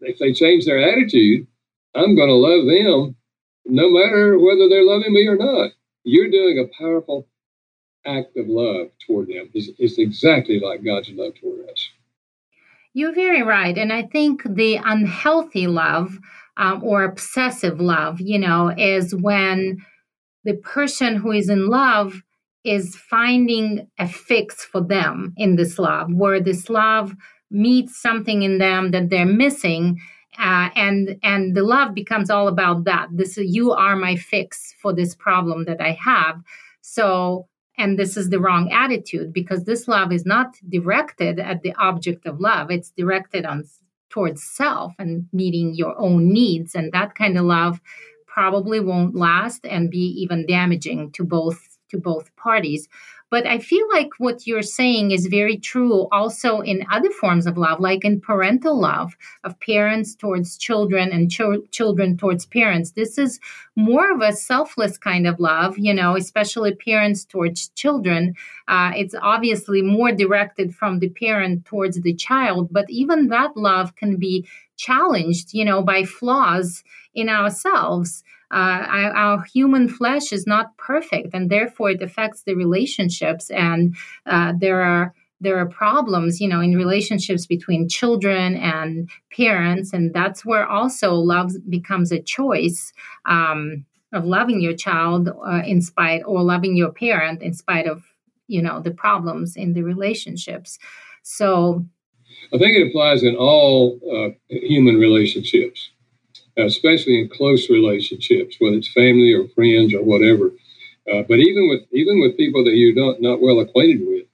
if 0.01 0.19
they 0.19 0.33
change 0.33 0.67
their 0.67 0.81
attitude, 0.81 1.47
I'm 1.95 2.17
going 2.17 2.29
to 2.29 2.35
love 2.35 2.67
them 2.67 3.17
no 3.67 3.91
matter 3.91 4.39
whether 4.39 4.69
they're 4.69 4.85
loving 4.85 5.13
me 5.13 5.27
or 5.27 5.37
not. 5.37 5.73
You're 6.05 6.31
doing 6.31 6.59
a 6.59 6.83
powerful 6.83 7.27
act 8.07 8.37
of 8.37 8.49
love 8.49 8.89
toward 9.07 9.29
them. 9.29 9.51
It's, 9.55 9.71
it's 9.79 9.99
exactly 9.99 10.61
like 10.61 10.85
God's 10.85 11.11
love 11.11 11.35
toward 11.41 11.69
us. 11.71 11.91
You're 12.95 13.15
very 13.15 13.43
right. 13.43 13.77
And 13.77 13.93
I 13.93 14.03
think 14.03 14.43
the 14.45 14.77
unhealthy 14.77 15.67
love 15.67 16.19
um, 16.57 16.83
or 16.85 17.03
obsessive 17.03 17.81
love, 17.81 18.21
you 18.21 18.39
know, 18.39 18.73
is 18.79 19.15
when 19.15 19.85
the 20.45 20.55
person 20.55 21.17
who 21.17 21.33
is 21.33 21.49
in 21.49 21.67
love 21.67 22.23
is 22.63 22.97
finding 22.97 23.89
a 23.99 24.07
fix 24.07 24.65
for 24.65 24.81
them 24.81 25.35
in 25.37 25.57
this 25.57 25.79
love, 25.79 26.09
where 26.13 26.41
this 26.41 26.71
love 26.71 27.15
meets 27.51 28.01
something 28.01 28.43
in 28.43 28.59
them 28.59 28.93
that 28.93 29.11
they're 29.11 29.27
missing. 29.27 30.01
Uh, 30.39 30.69
and 30.77 31.19
and 31.23 31.57
the 31.57 31.63
love 31.63 31.95
becomes 31.95 32.31
all 32.31 32.49
about 32.49 32.85
that. 32.85 33.09
This 33.13 33.37
you 33.37 33.73
are 33.73 33.97
my 33.97 34.17
fix 34.17 34.75
for 34.81 34.93
this 34.93 35.15
problem 35.15 35.65
that 35.65 35.81
I 35.81 35.99
have. 36.01 36.41
So 36.81 37.49
and 37.77 37.99
this 37.99 38.17
is 38.17 38.31
the 38.31 38.41
wrong 38.41 38.71
attitude 38.71 39.33
because 39.33 39.65
this 39.65 39.89
love 39.89 40.13
is 40.13 40.25
not 40.25 40.57
directed 40.69 41.39
at 41.41 41.63
the 41.63 41.75
object 41.79 42.27
of 42.27 42.41
love. 42.41 42.71
It's 42.71 42.91
directed 42.91 43.45
on 43.45 43.65
towards 44.11 44.45
self 44.45 44.93
and 44.99 45.27
meeting 45.33 45.75
your 45.75 45.99
own 45.99 46.33
needs. 46.33 46.75
And 46.75 46.93
that 46.93 47.17
kind 47.17 47.37
of 47.37 47.45
love 47.45 47.81
probably 48.27 48.79
won't 48.79 49.17
last 49.17 49.67
and 49.67 49.91
be 49.91 50.07
even 50.23 50.47
damaging 50.47 51.11
to 51.13 51.25
both 51.25 51.61
to 51.91 51.99
both 51.99 52.35
parties. 52.37 52.89
But 53.35 53.49
I 53.49 53.59
feel 53.59 53.85
like 53.93 54.11
what 54.19 54.47
you're 54.47 54.63
saying 54.63 55.11
is 55.11 55.27
very 55.27 55.57
true 55.57 56.07
also 56.13 56.61
in 56.61 56.87
other 56.89 57.11
forms 57.11 57.49
of 57.49 57.59
love, 57.59 57.81
like 57.81 58.05
in 58.05 58.21
parental 58.21 58.79
love 58.79 59.17
of 59.43 59.59
parents 59.59 60.15
towards 60.15 60.57
children 60.57 61.11
and 61.11 61.29
ch- 61.29 61.69
children 61.73 62.17
towards 62.17 62.47
parents. 62.47 62.93
This 62.93 63.19
is 63.19 63.41
more 63.75 64.13
of 64.13 64.21
a 64.21 64.33
selfless 64.33 64.97
kind 64.97 65.27
of 65.27 65.41
love, 65.41 65.77
you 65.77 65.93
know, 65.93 66.15
especially 66.15 66.77
parents 66.77 67.25
towards 67.25 67.71
children. 67.71 68.37
Uh, 68.69 68.93
it's 68.95 69.17
obviously 69.21 69.83
more 69.83 70.13
directed 70.13 70.73
from 70.73 71.01
the 71.01 71.09
parent 71.09 71.65
towards 71.65 72.01
the 72.03 72.15
child, 72.15 72.69
but 72.71 72.89
even 72.89 73.31
that 73.31 73.57
love 73.57 73.97
can 73.97 74.15
be 74.15 74.47
challenged, 74.77 75.53
you 75.53 75.65
know, 75.65 75.83
by 75.83 76.05
flaws 76.05 76.85
in 77.17 77.29
ourselves 77.29 78.23
uh, 78.51 78.87
our, 79.15 79.43
human 79.45 79.89
flesh 79.89 80.33
is 80.33 80.47
not 80.47 80.77
perfect, 80.77 81.35
and 81.35 81.51
therefore 81.51 81.91
it 81.91 82.03
affects 82.03 82.43
the 82.43 82.55
relationships. 82.55 83.51
And 83.51 83.97
uh, 84.27 84.53
there 84.59 84.83
are 84.83 85.15
there 85.41 85.59
are 85.59 85.67
problems, 85.67 86.41
you 86.41 86.49
know, 86.49 86.61
in 86.61 86.77
relationships 86.77 87.45
between 87.45 87.89
children 87.89 88.57
and 88.57 89.11
parents, 89.37 89.93
and 89.93 90.15
that's 90.15 90.45
where 90.45 90.67
also 90.67 91.15
love 91.15 91.53
becomes 91.69 92.13
a 92.13 92.21
choice. 92.21 92.93
Um, 93.27 93.85
of 94.15 94.25
loving 94.25 94.61
your 94.61 94.75
child 94.75 95.29
uh, 95.29 95.63
in 95.67 95.83
spite 95.83 96.23
or 96.25 96.43
loving 96.43 96.77
your 96.77 96.93
parent 96.93 97.43
in 97.43 97.53
spite 97.53 97.87
of 97.87 98.05
you 98.47 98.63
know 98.63 98.81
the 98.81 98.93
problems 98.93 99.57
in 99.57 99.73
the 99.73 99.83
relationships 99.83 100.79
so 101.23 101.85
i 102.53 102.59
think 102.59 102.77
it 102.77 102.89
applies 102.89 103.23
in 103.23 103.35
all 103.37 103.99
uh, 104.15 104.31
human 104.49 104.97
relationships 104.97 105.91
especially 106.59 107.21
in 107.21 107.29
close 107.29 107.71
relationships, 107.71 108.57
whether 108.59 108.77
it's 108.77 108.93
family 108.93 109.33
or 109.33 109.49
friends 109.49 109.95
or 109.95 110.03
whatever. 110.03 110.53
Uh, 111.13 111.23
but 111.29 111.39
even 111.39 111.69
with 111.69 111.83
even 111.93 112.21
with 112.21 112.37
people 112.37 112.65
that 112.65 112.75
you're 112.75 112.95
not, 112.95 113.21
not 113.21 113.41
well 113.43 113.61
acquainted 113.61 114.07
with, 114.07 114.27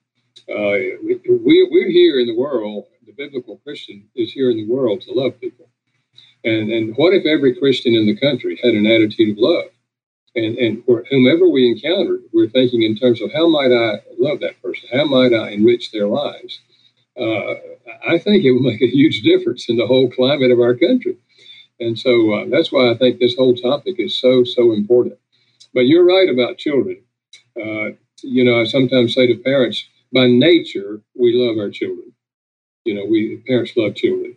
uh, 0.49 0.99
we, 1.05 1.69
we're 1.71 1.91
here 1.91 2.21
in 2.21 2.27
the 2.27 2.37
world. 2.37 2.87
The 3.07 3.13
biblical 3.13 3.59
Christian 3.65 4.05
is 4.15 4.33
here 4.33 4.51
in 4.51 4.57
the 4.57 4.69
world 4.69 5.01
to 5.03 5.13
love 5.13 5.41
people. 5.41 5.69
And 6.45 6.71
and 6.71 6.97
what 6.97 7.15
if 7.15 7.27
every 7.27 7.57
Christian 7.57 7.95
in 7.95 8.07
the 8.07 8.17
country 8.17 8.59
had 8.63 8.75
an 8.75 8.87
attitude 8.87 9.37
of 9.37 9.39
love? 9.39 9.67
And, 10.37 10.59
and 10.59 10.85
for 10.85 11.05
whomever 11.11 11.49
we 11.49 11.69
encountered, 11.69 12.23
we're 12.33 12.49
thinking 12.49 12.83
in 12.85 12.97
terms 12.97 13.21
of 13.21 13.33
how 13.33 13.49
might 13.49 13.73
I 13.73 14.01
love 14.19 14.41
that 14.41 14.63
person? 14.63 14.89
How 14.93 15.05
might 15.05 15.35
I 15.35 15.51
enrich 15.51 15.93
their 15.93 16.07
lives? 16.07 16.61
Uh, 17.21 17.55
I 18.09 18.19
think 18.19 18.45
it 18.45 18.53
would 18.53 18.63
make 18.63 18.83
a 18.83 18.89
huge 18.91 19.23
difference 19.23 19.69
in 19.69 19.77
the 19.77 19.87
whole 19.87 20.11
climate 20.11 20.53
of 20.53 20.61
our 20.61 20.75
country. 20.75 21.17
And 21.81 21.99
so 21.99 22.33
uh, 22.35 22.47
that's 22.51 22.71
why 22.71 22.91
I 22.91 22.97
think 22.97 23.19
this 23.19 23.37
whole 23.37 23.55
topic 23.55 23.97
is 23.99 24.19
so, 24.19 24.45
so 24.45 24.73
important. 24.73 25.19
But 25.75 25.87
you're 25.87 26.07
right 26.07 26.29
about 26.29 26.59
children. 26.59 27.03
Uh, 27.57 27.97
you 28.23 28.45
know, 28.45 28.61
I 28.61 28.65
sometimes 28.65 29.15
say 29.15 29.27
to 29.27 29.37
parents, 29.37 29.85
by 30.13 30.27
nature, 30.27 31.01
we 31.15 31.35
love 31.35 31.59
our 31.59 31.71
children. 31.71 32.13
You 32.85 32.95
know, 32.95 33.05
we 33.07 33.39
parents 33.47 33.73
love 33.77 33.95
children. 33.95 34.37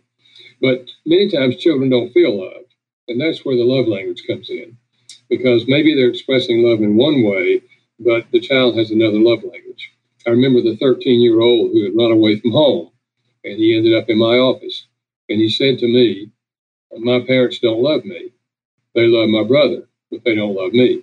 But 0.60 0.88
many 1.04 1.30
times 1.30 1.56
children 1.56 1.90
don't 1.90 2.12
feel 2.12 2.40
loved. 2.40 2.74
And 3.08 3.20
that's 3.20 3.44
where 3.44 3.56
the 3.56 3.64
love 3.64 3.86
language 3.86 4.24
comes 4.26 4.48
in. 4.48 4.76
Because 5.28 5.66
maybe 5.68 5.94
they're 5.94 6.08
expressing 6.08 6.62
love 6.62 6.80
in 6.80 6.96
one 6.96 7.22
way, 7.22 7.62
but 8.00 8.26
the 8.32 8.40
child 8.40 8.76
has 8.78 8.90
another 8.90 9.18
love 9.18 9.42
language. 9.42 9.92
I 10.26 10.30
remember 10.30 10.62
the 10.62 10.76
13 10.76 11.20
year 11.20 11.40
old 11.40 11.72
who 11.72 11.84
had 11.84 11.96
run 11.96 12.12
away 12.12 12.40
from 12.40 12.52
home, 12.52 12.90
and 13.44 13.58
he 13.58 13.76
ended 13.76 13.94
up 13.94 14.08
in 14.08 14.18
my 14.18 14.36
office. 14.38 14.86
And 15.28 15.40
he 15.40 15.50
said 15.50 15.78
to 15.78 15.86
me, 15.86 16.30
My 16.98 17.20
parents 17.26 17.58
don't 17.58 17.82
love 17.82 18.04
me. 18.04 18.32
They 18.94 19.06
love 19.06 19.28
my 19.28 19.44
brother, 19.44 19.88
but 20.10 20.24
they 20.24 20.34
don't 20.34 20.54
love 20.54 20.72
me. 20.72 21.02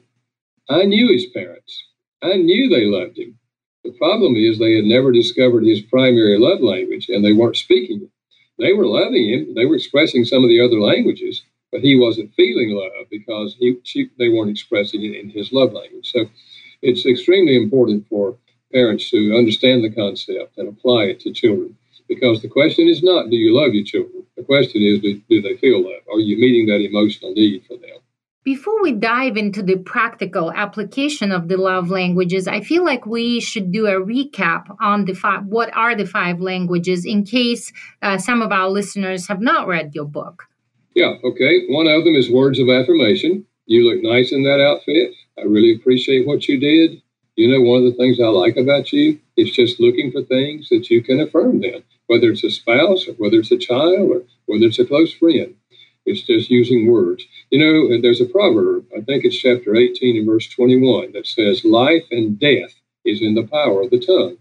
I 0.70 0.84
knew 0.84 1.12
his 1.12 1.28
parents. 1.28 1.84
I 2.24 2.36
knew 2.36 2.70
they 2.70 2.86
loved 2.86 3.18
him. 3.18 3.38
The 3.84 3.92
problem 3.94 4.36
is 4.36 4.60
they 4.60 4.76
had 4.76 4.86
never 4.86 5.12
discovered 5.12 5.66
his 5.66 5.82
primary 5.82 6.40
love 6.40 6.62
language 6.62 7.10
and 7.10 7.26
they 7.26 7.34
weren't 7.34 7.58
speaking 7.58 8.04
it. 8.04 8.10
They 8.60 8.74
were 8.74 8.88
loving 8.88 9.30
him, 9.30 9.56
they 9.56 9.66
were 9.66 9.76
expressing 9.76 10.26
some 10.26 10.44
of 10.44 10.50
the 10.50 10.62
other 10.62 10.80
languages, 10.80 11.44
but 11.72 11.82
he 11.82 11.98
wasn't 11.98 12.34
feeling 12.36 12.72
love 12.72 13.08
because 13.10 13.56
he, 13.60 13.78
she, 13.84 14.10
they 14.20 14.30
weren't 14.30 14.52
expressing 14.52 15.04
it 15.04 15.16
in 15.16 15.30
his 15.30 15.52
love 15.52 15.74
language. 15.74 16.12
So 16.12 16.28
it's 16.82 17.06
extremely 17.06 17.56
important 17.58 18.08
for 18.08 18.38
parents 18.72 19.10
to 19.12 19.36
understand 19.38 19.84
the 19.84 19.92
concept 19.92 20.58
and 20.58 20.70
apply 20.70 21.06
it 21.06 21.20
to 21.22 21.34
children 21.34 21.78
because 22.12 22.42
the 22.42 22.50
question 22.50 22.90
is 22.90 23.02
not 23.02 23.30
do 23.30 23.38
you 23.38 23.56
love 23.56 23.74
your 23.74 23.86
children? 23.86 24.24
The 24.36 24.44
question 24.44 24.82
is 24.84 25.00
do, 25.00 25.22
do 25.30 25.42
they 25.42 25.56
feel 25.56 25.82
love? 25.82 26.04
Are 26.12 26.20
you 26.20 26.38
meeting 26.38 26.68
that 26.68 26.82
emotional 26.82 27.32
need 27.34 27.64
for 27.66 27.78
them? 27.78 27.98
Before 28.44 28.82
we 28.82 28.92
dive 28.92 29.38
into 29.38 29.62
the 29.62 29.78
practical 29.78 30.52
application 30.52 31.32
of 31.32 31.48
the 31.48 31.58
love 31.58 31.90
languages, 31.90 32.48
I 32.48 32.62
feel 32.62 32.84
like 32.84 33.06
we 33.06 33.40
should 33.40 33.72
do 33.72 33.86
a 33.86 34.02
recap 34.02 34.64
on 34.82 35.06
the 35.06 35.14
five, 35.14 35.46
what 35.46 35.74
are 35.76 35.96
the 35.96 36.08
five 36.08 36.42
languages 36.42 37.06
in 37.06 37.24
case 37.24 37.72
uh, 38.02 38.18
some 38.18 38.42
of 38.42 38.52
our 38.52 38.68
listeners 38.68 39.28
have 39.28 39.42
not 39.42 39.68
read 39.68 39.94
your 39.94 40.06
book. 40.06 40.48
Yeah, 40.96 41.14
okay. 41.24 41.66
One 41.70 41.88
of 41.88 42.04
them 42.04 42.16
is 42.16 42.30
words 42.32 42.60
of 42.60 42.68
affirmation. 42.68 43.46
You 43.68 43.88
look 43.88 44.04
nice 44.04 44.32
in 44.34 44.44
that 44.44 44.60
outfit. 44.60 45.14
I 45.38 45.44
really 45.44 45.76
appreciate 45.76 46.28
what 46.28 46.48
you 46.48 46.60
did. 46.60 47.02
You 47.36 47.48
know, 47.48 47.62
one 47.62 47.86
of 47.86 47.92
the 47.92 47.98
things 47.98 48.20
I 48.20 48.26
like 48.26 48.58
about 48.58 48.92
you 48.92 49.20
is 49.42 49.52
just 49.52 49.80
looking 49.80 50.12
for 50.12 50.22
things 50.24 50.70
that 50.70 50.90
you 50.90 51.02
can 51.04 51.20
affirm 51.20 51.62
them, 51.62 51.84
whether 52.08 52.30
it's 52.32 52.44
a 52.44 52.52
spouse 52.52 53.08
or 53.08 53.14
whether 53.14 53.38
it's 53.38 53.52
a 53.52 53.58
child 53.58 54.12
or 54.12 54.24
whether 54.46 54.66
it's 54.66 54.80
a 54.80 54.86
close 54.86 55.14
friend. 55.14 55.56
It's 56.06 56.22
just 56.24 56.50
using 56.50 56.92
words. 56.92 57.26
You 57.52 57.60
know, 57.60 58.02
there's 58.02 58.22
a 58.22 58.26
proverb, 58.26 58.86
I 58.96 59.02
think 59.02 59.26
it's 59.26 59.38
chapter 59.38 59.76
18 59.76 60.18
and 60.18 60.28
verse 60.28 60.50
21, 60.50 61.14
that 61.14 61.28
says, 61.28 61.64
Life 61.66 62.04
and 62.12 62.40
death 62.40 62.74
is 63.06 63.22
in 63.22 63.36
the 63.36 63.48
power 63.48 63.84
of 63.84 63.92
the 63.92 64.00
tongue. 64.00 64.38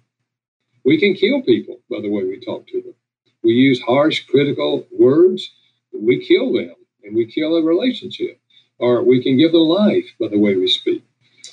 We 0.84 0.98
can 0.98 1.14
kill 1.14 1.42
people 1.42 1.80
by 1.90 2.00
the 2.00 2.10
way 2.10 2.24
we 2.24 2.40
talk 2.40 2.66
to 2.68 2.82
them. 2.82 2.94
We 3.42 3.52
use 3.52 3.80
harsh, 3.82 4.26
critical 4.26 4.86
words, 4.90 5.52
we 5.92 6.24
kill 6.26 6.52
them 6.52 6.74
and 7.04 7.14
we 7.14 7.26
kill 7.26 7.56
a 7.56 7.62
relationship. 7.62 8.38
Or 8.78 9.02
we 9.02 9.22
can 9.22 9.36
give 9.36 9.52
them 9.52 9.62
life 9.62 10.06
by 10.18 10.28
the 10.28 10.38
way 10.38 10.56
we 10.56 10.68
speak. 10.68 11.04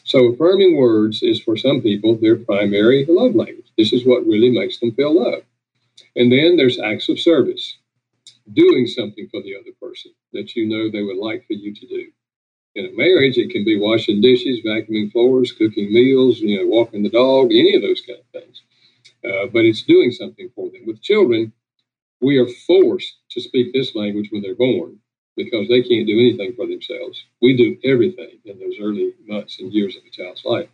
So, 0.08 0.32
affirming 0.32 0.78
words 0.78 1.22
is 1.22 1.42
for 1.42 1.58
some 1.58 1.82
people 1.82 2.16
their 2.16 2.38
primary 2.38 3.06
love 3.10 3.36
language. 3.36 3.74
This 3.78 3.92
is 3.92 4.06
what 4.06 4.26
really 4.26 4.50
makes 4.50 4.80
them 4.80 4.94
feel 4.94 5.14
loved. 5.22 5.44
And 6.16 6.32
then 6.32 6.56
there's 6.56 6.80
acts 6.80 7.10
of 7.10 7.20
service 7.20 7.78
doing 8.54 8.88
something 8.88 9.28
for 9.30 9.42
the 9.42 9.54
other 9.58 9.72
person 9.82 10.14
that 10.32 10.56
you 10.56 10.66
know 10.66 10.90
they 10.90 11.04
would 11.04 11.18
like 11.18 11.46
for 11.46 11.56
you 11.56 11.76
to 11.76 11.88
do. 11.88 12.08
In 12.76 12.86
a 12.86 12.92
marriage, 12.94 13.38
it 13.38 13.50
can 13.50 13.66
be 13.66 13.78
washing 13.78 14.22
dishes, 14.22 14.62
vacuuming 14.66 15.12
floors, 15.12 15.52
cooking 15.52 15.92
meals, 15.92 16.40
you 16.40 16.58
know, 16.58 16.68
walking 16.68 17.04
the 17.04 17.10
dog, 17.10 17.48
any 17.52 17.76
of 17.76 17.82
those 17.82 18.00
kind 18.00 18.20
of 18.20 18.42
things. 18.42 18.62
Uh, 19.26 19.48
but 19.52 19.66
it's 19.66 19.82
doing 19.82 20.12
something 20.12 20.50
for 20.56 20.70
them. 20.70 20.86
With 20.88 21.02
children, 21.02 21.52
we 22.22 22.38
are 22.38 22.48
forced 22.66 23.14
to 23.32 23.42
speak 23.42 23.74
this 23.74 23.94
language 23.94 24.30
when 24.32 24.42
they're 24.42 24.56
born 24.56 25.00
because 25.38 25.70
they 25.70 25.84
can't 25.84 26.08
do 26.08 26.20
anything 26.20 26.54
for 26.56 26.68
themselves. 26.68 27.24
We 27.42 27.56
do 27.56 27.78
everything 27.90 28.40
in 28.46 28.60
those 28.60 28.76
early 28.82 29.14
months 29.28 29.60
and 29.62 29.72
years 29.74 29.96
of 29.96 30.04
a 30.06 30.12
child's 30.12 30.44
life. 30.46 30.70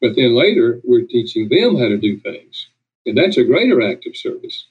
But 0.00 0.16
then 0.16 0.34
later, 0.34 0.80
we're 0.84 1.06
teaching 1.06 1.48
them 1.48 1.76
how 1.76 1.88
to 1.88 1.98
do 1.98 2.18
things. 2.18 2.68
And 3.06 3.16
that's 3.16 3.38
a 3.38 3.44
greater 3.44 3.82
act 3.82 4.06
of 4.06 4.16
service. 4.16 4.66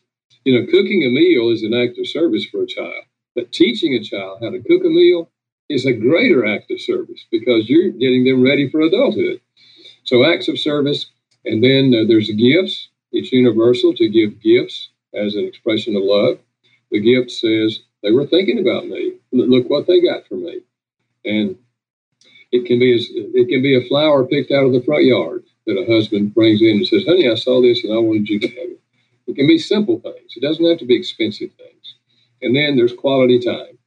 You 0.45 0.59
know, 0.59 0.65
cooking 0.65 1.03
a 1.03 1.09
meal 1.09 1.49
is 1.51 1.63
an 1.63 1.73
act 1.73 1.99
of 1.99 2.07
service 2.07 2.45
for 2.45 2.63
a 2.63 2.67
child, 2.67 3.05
but 3.35 3.51
teaching 3.53 3.93
a 3.93 4.03
child 4.03 4.39
how 4.41 4.49
to 4.49 4.59
cook 4.59 4.83
a 4.83 4.89
meal 4.89 5.29
is 5.69 5.85
a 5.85 5.93
greater 5.93 6.45
act 6.45 6.71
of 6.71 6.81
service 6.81 7.25
because 7.31 7.69
you're 7.69 7.91
getting 7.91 8.25
them 8.25 8.43
ready 8.43 8.69
for 8.69 8.81
adulthood. 8.81 9.39
So, 10.03 10.25
acts 10.25 10.47
of 10.47 10.59
service, 10.59 11.11
and 11.45 11.63
then 11.63 11.93
uh, 11.95 12.07
there's 12.07 12.29
gifts. 12.31 12.89
It's 13.11 13.31
universal 13.31 13.93
to 13.93 14.09
give 14.09 14.41
gifts 14.41 14.89
as 15.13 15.35
an 15.35 15.45
expression 15.45 15.95
of 15.95 16.03
love. 16.03 16.39
The 16.91 16.99
gift 16.99 17.31
says, 17.31 17.81
they 18.03 18.11
were 18.11 18.27
thinking 18.27 18.59
about 18.59 18.87
me. 18.87 19.13
Look 19.31 19.69
what 19.69 19.87
they 19.87 20.01
got 20.01 20.27
for 20.27 20.35
me. 20.35 20.61
And 21.25 21.55
it 22.51 22.65
can 22.65 22.79
be 22.79 22.93
it 22.93 23.47
can 23.49 23.61
be 23.61 23.75
a 23.77 23.87
flower 23.87 24.25
picked 24.25 24.51
out 24.51 24.65
of 24.65 24.73
the 24.73 24.81
front 24.83 25.05
yard 25.05 25.43
that 25.65 25.77
a 25.77 25.91
husband 25.91 26.33
brings 26.33 26.61
in 26.61 26.77
and 26.77 26.87
says, 26.87 27.05
"Honey, 27.05 27.29
I 27.29 27.35
saw 27.35 27.61
this 27.61 27.83
and 27.83 27.93
I 27.93 27.97
wanted 27.97 28.27
you 28.29 28.39
to 28.39 28.47
have 28.47 28.69
it." 28.71 28.81
It 29.27 29.35
can 29.35 29.47
be 29.47 29.57
simple 29.57 29.99
things. 29.99 30.33
It 30.35 30.41
doesn't 30.41 30.65
have 30.65 30.79
to 30.79 30.85
be 30.85 30.95
expensive 30.95 31.51
things. 31.53 31.95
And 32.41 32.55
then 32.55 32.75
there's 32.75 32.93
quality 32.93 33.39
time, 33.39 33.77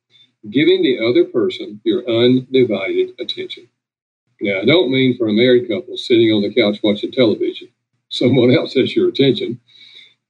giving 0.48 0.82
the 0.82 0.98
other 1.04 1.24
person 1.24 1.80
your 1.84 2.08
undivided 2.08 3.14
attention. 3.18 3.68
Now, 4.40 4.60
I 4.60 4.64
don't 4.64 4.90
mean 4.90 5.16
for 5.16 5.28
a 5.28 5.32
married 5.32 5.68
couple 5.68 5.96
sitting 5.96 6.32
on 6.32 6.42
the 6.42 6.54
couch 6.54 6.80
watching 6.82 7.12
television. 7.12 7.68
Someone 8.10 8.50
else 8.56 8.74
has 8.74 8.94
your 8.94 9.08
attention. 9.08 9.60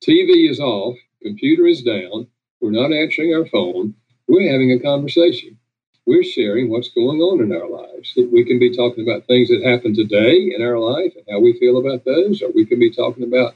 TV 0.03 0.51
is 0.51 0.61
off, 0.61 0.97
computer 1.23 1.67
is 1.67 1.83
down, 1.83 2.29
we're 2.65 2.71
not 2.71 2.97
answering 2.97 3.35
our 3.35 3.45
phone, 3.45 3.95
we're 4.27 4.51
having 4.51 4.73
a 4.73 4.79
conversation. 4.79 5.59
We're 6.07 6.25
sharing 6.25 6.71
what's 6.71 6.89
going 6.89 7.21
on 7.21 7.43
in 7.43 7.53
our 7.53 7.69
lives. 7.69 8.15
We 8.17 8.43
can 8.45 8.59
be 8.59 8.75
talking 8.75 9.07
about 9.07 9.27
things 9.27 9.51
that 9.51 9.63
happen 9.63 9.95
today 9.95 10.51
in 10.57 10.63
our 10.63 10.79
life 10.79 11.13
and 11.15 11.27
how 11.31 11.41
we 11.41 11.59
feel 11.59 11.77
about 11.79 12.07
those, 12.07 12.41
or 12.41 12.51
we 12.55 12.65
can 12.65 12.79
be 12.79 12.91
talking 12.91 13.25
about 13.25 13.55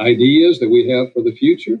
ideas 0.00 0.58
that 0.60 0.68
we 0.68 0.88
have 0.90 1.14
for 1.14 1.22
the 1.22 1.34
future, 1.34 1.78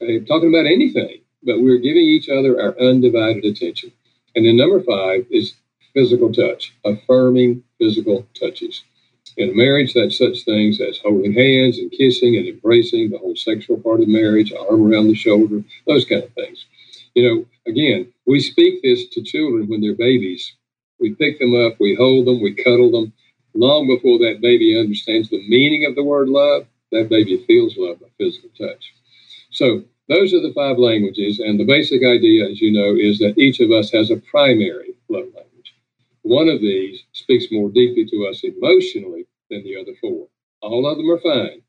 uh, 0.00 0.24
talking 0.26 0.48
about 0.48 0.64
anything, 0.64 1.20
but 1.42 1.60
we're 1.60 1.78
giving 1.78 2.04
each 2.04 2.30
other 2.30 2.58
our 2.58 2.78
undivided 2.80 3.44
attention. 3.44 3.92
And 4.34 4.46
then 4.46 4.56
number 4.56 4.82
five 4.82 5.26
is 5.30 5.54
physical 5.92 6.32
touch, 6.32 6.74
affirming 6.86 7.64
physical 7.78 8.26
touches. 8.38 8.82
In 9.36 9.50
a 9.50 9.54
marriage, 9.54 9.94
that's 9.94 10.18
such 10.18 10.44
things 10.44 10.80
as 10.80 10.98
holding 10.98 11.32
hands 11.32 11.78
and 11.78 11.90
kissing 11.90 12.36
and 12.36 12.46
embracing, 12.48 13.10
the 13.10 13.18
whole 13.18 13.36
sexual 13.36 13.78
part 13.78 14.00
of 14.00 14.08
marriage, 14.08 14.52
arm 14.52 14.92
around 14.92 15.08
the 15.08 15.16
shoulder, 15.16 15.64
those 15.88 16.04
kind 16.04 16.22
of 16.24 16.32
things. 16.34 16.66
You 17.14 17.28
know, 17.28 17.46
again, 17.66 18.12
we 18.26 18.40
speak 18.40 18.82
this 18.82 19.08
to 19.10 19.22
children 19.22 19.68
when 19.68 19.80
they're 19.80 19.94
babies. 19.96 20.54
We 21.00 21.14
pick 21.14 21.40
them 21.40 21.54
up, 21.66 21.76
we 21.80 21.96
hold 21.96 22.26
them, 22.26 22.42
we 22.42 22.54
cuddle 22.54 22.92
them. 22.92 23.12
Long 23.54 23.88
before 23.88 24.18
that 24.20 24.40
baby 24.42 24.78
understands 24.78 25.30
the 25.30 25.46
meaning 25.48 25.84
of 25.86 25.96
the 25.96 26.04
word 26.04 26.28
love, 26.28 26.66
that 26.92 27.08
baby 27.08 27.44
feels 27.46 27.76
love 27.76 28.00
by 28.00 28.08
physical 28.18 28.50
touch. 28.58 28.94
So 29.50 29.84
those 30.08 30.34
are 30.34 30.42
the 30.42 30.52
five 30.54 30.78
languages, 30.78 31.40
and 31.40 31.58
the 31.60 31.64
basic 31.66 32.02
idea, 32.04 32.48
as 32.48 32.60
you 32.60 32.72
know, 32.72 32.96
is 32.96 33.18
that 33.20 33.38
each 33.38 33.60
of 33.60 33.72
us 33.72 33.90
has 33.92 34.10
a 34.10 34.16
primary 34.16 34.94
love 35.08 35.24
language. 35.26 35.43
One 36.24 36.48
of 36.48 36.60
these 36.60 37.04
speaks 37.12 37.46
more 37.52 37.68
deeply 37.68 38.06
to 38.06 38.26
us 38.26 38.42
emotionally 38.42 39.26
than 39.50 39.62
the 39.62 39.76
other 39.76 39.92
four. 40.00 40.26
All 40.62 40.90
of 40.90 40.96
them 40.96 41.10
are 41.10 41.20
fine, 41.20 41.60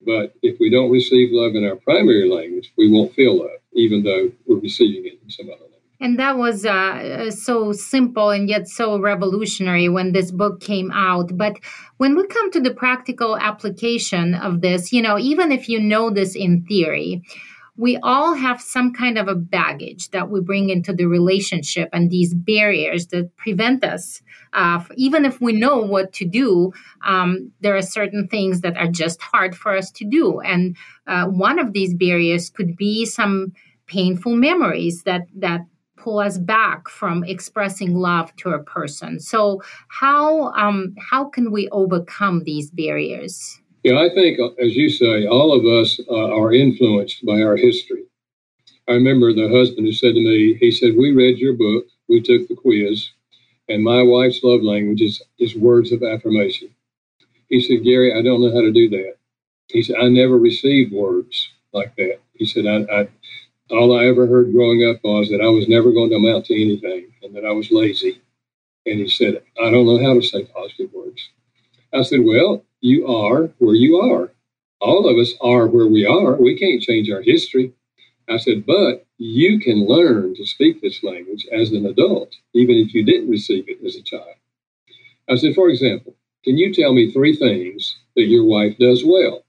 but 0.00 0.34
if 0.42 0.58
we 0.58 0.70
don't 0.70 0.90
receive 0.90 1.28
love 1.30 1.54
in 1.54 1.64
our 1.64 1.76
primary 1.76 2.26
language, 2.26 2.72
we 2.78 2.90
won't 2.90 3.12
feel 3.12 3.38
love, 3.38 3.60
even 3.74 4.02
though 4.02 4.32
we're 4.46 4.60
receiving 4.60 5.04
it 5.04 5.20
in 5.22 5.28
some 5.28 5.46
other 5.48 5.60
language. 5.60 5.78
And 6.00 6.18
that 6.18 6.38
was 6.38 6.64
uh, 6.64 7.30
so 7.30 7.72
simple 7.72 8.30
and 8.30 8.48
yet 8.48 8.66
so 8.66 8.98
revolutionary 8.98 9.90
when 9.90 10.12
this 10.12 10.30
book 10.30 10.60
came 10.60 10.90
out. 10.90 11.36
But 11.36 11.58
when 11.98 12.16
we 12.16 12.26
come 12.28 12.50
to 12.52 12.60
the 12.60 12.72
practical 12.72 13.36
application 13.36 14.34
of 14.34 14.62
this, 14.62 14.90
you 14.90 15.02
know, 15.02 15.18
even 15.18 15.52
if 15.52 15.68
you 15.68 15.80
know 15.80 16.08
this 16.08 16.34
in 16.34 16.64
theory, 16.64 17.22
we 17.78 17.96
all 18.02 18.34
have 18.34 18.60
some 18.60 18.92
kind 18.92 19.16
of 19.16 19.28
a 19.28 19.34
baggage 19.34 20.10
that 20.10 20.28
we 20.28 20.40
bring 20.40 20.68
into 20.68 20.92
the 20.92 21.06
relationship 21.06 21.88
and 21.92 22.10
these 22.10 22.34
barriers 22.34 23.06
that 23.06 23.34
prevent 23.36 23.84
us 23.84 24.20
uh, 24.52 24.82
even 24.96 25.24
if 25.24 25.40
we 25.40 25.52
know 25.52 25.78
what 25.78 26.12
to 26.12 26.24
do 26.24 26.72
um, 27.06 27.50
there 27.60 27.76
are 27.76 27.82
certain 27.82 28.28
things 28.28 28.60
that 28.60 28.76
are 28.76 28.88
just 28.88 29.22
hard 29.22 29.56
for 29.56 29.76
us 29.76 29.90
to 29.90 30.04
do 30.04 30.40
and 30.40 30.76
uh, 31.06 31.26
one 31.26 31.58
of 31.58 31.72
these 31.72 31.94
barriers 31.94 32.50
could 32.50 32.76
be 32.76 33.06
some 33.06 33.52
painful 33.86 34.36
memories 34.36 35.04
that 35.04 35.22
that 35.34 35.60
pull 35.98 36.18
us 36.20 36.38
back 36.38 36.88
from 36.88 37.24
expressing 37.24 37.94
love 37.94 38.34
to 38.36 38.50
a 38.50 38.62
person. 38.62 39.20
So 39.20 39.60
how 39.88 40.52
um, 40.52 40.94
how 40.98 41.24
can 41.24 41.50
we 41.50 41.68
overcome 41.70 42.44
these 42.44 42.70
barriers? 42.70 43.60
Yeah, 43.84 43.98
I 44.00 44.10
think, 44.14 44.38
as 44.60 44.76
you 44.76 44.90
say, 44.90 45.26
all 45.26 45.52
of 45.52 45.64
us 45.64 46.00
uh, 46.10 46.34
are 46.34 46.52
influenced 46.52 47.24
by 47.26 47.42
our 47.42 47.56
history. 47.56 48.04
I 48.88 48.92
remember 48.94 49.32
the 49.34 49.48
husband 49.50 49.86
who 49.86 49.92
said 49.92 50.14
to 50.14 50.20
me, 50.20 50.54
he 50.54 50.70
said, 50.72 50.96
"We 50.96 51.12
read 51.12 51.38
your 51.38 51.54
book, 51.54 51.86
we 52.08 52.22
took 52.22 52.48
the 52.48 52.56
quiz, 52.56 53.10
and 53.68 53.84
my 53.84 54.02
wife's 54.02 54.42
love 54.44 54.62
language 54.62 55.02
is, 55.02 55.22
is 55.38 55.56
words 55.56 55.92
of 55.92 56.02
affirmation." 56.02 56.70
He 57.48 57.60
said, 57.60 57.84
"Gary, 57.84 58.12
I 58.14 58.22
don't 58.22 58.42
know 58.42 58.52
how 58.54 58.62
to 58.62 58.72
do 58.72 58.88
that." 58.90 59.16
He 59.68 59.82
said, 59.82 59.96
"I 60.00 60.08
never 60.08 60.38
received 60.38 60.92
words 60.92 61.50
like 61.72 61.96
that." 61.96 62.20
He 62.34 62.46
said, 62.46 62.66
I, 62.66 62.78
I 62.92 63.08
all 63.70 63.98
I 63.98 64.06
ever 64.06 64.26
heard 64.28 64.52
growing 64.52 64.88
up 64.88 65.02
was 65.04 65.30
that 65.30 65.40
I 65.40 65.48
was 65.48 65.68
never 65.68 65.92
going 65.92 66.10
to 66.10 66.16
amount 66.16 66.46
to 66.46 66.54
anything 66.62 67.12
and 67.22 67.34
that 67.34 67.44
I 67.44 67.52
was 67.52 67.70
lazy. 67.72 68.20
And 68.86 69.00
he 69.00 69.08
said, 69.08 69.42
I 69.62 69.70
don't 69.70 69.86
know 69.86 70.02
how 70.02 70.14
to 70.14 70.22
say 70.22 70.44
positive 70.44 70.92
words. 70.92 71.30
I 71.94 72.02
said, 72.02 72.20
Well, 72.24 72.64
you 72.80 73.06
are 73.08 73.50
where 73.58 73.74
you 73.74 73.98
are. 73.98 74.32
All 74.80 75.08
of 75.08 75.18
us 75.18 75.34
are 75.40 75.66
where 75.68 75.86
we 75.88 76.06
are. 76.06 76.36
We 76.36 76.58
can't 76.58 76.82
change 76.82 77.10
our 77.10 77.22
history. 77.22 77.72
I 78.28 78.38
said, 78.38 78.66
But 78.66 79.06
you 79.18 79.60
can 79.60 79.86
learn 79.86 80.34
to 80.36 80.46
speak 80.46 80.80
this 80.80 81.02
language 81.02 81.46
as 81.52 81.72
an 81.72 81.86
adult, 81.86 82.34
even 82.54 82.76
if 82.76 82.94
you 82.94 83.04
didn't 83.04 83.30
receive 83.30 83.66
it 83.68 83.84
as 83.86 83.96
a 83.96 84.02
child. 84.02 84.36
I 85.28 85.36
said, 85.36 85.54
For 85.54 85.68
example, 85.70 86.16
can 86.44 86.58
you 86.58 86.72
tell 86.74 86.94
me 86.94 87.12
three 87.12 87.36
things 87.36 87.98
that 88.16 88.26
your 88.26 88.44
wife 88.44 88.78
does 88.78 89.04
well? 89.04 89.44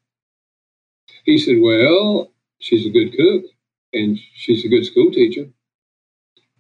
He 1.25 1.38
said, 1.38 1.57
Well, 1.62 2.31
she's 2.59 2.86
a 2.86 2.91
good 2.91 3.13
cook 3.15 3.45
and 3.93 4.19
she's 4.36 4.65
a 4.65 4.69
good 4.69 4.86
school 4.86 5.12
teacher, 5.12 5.48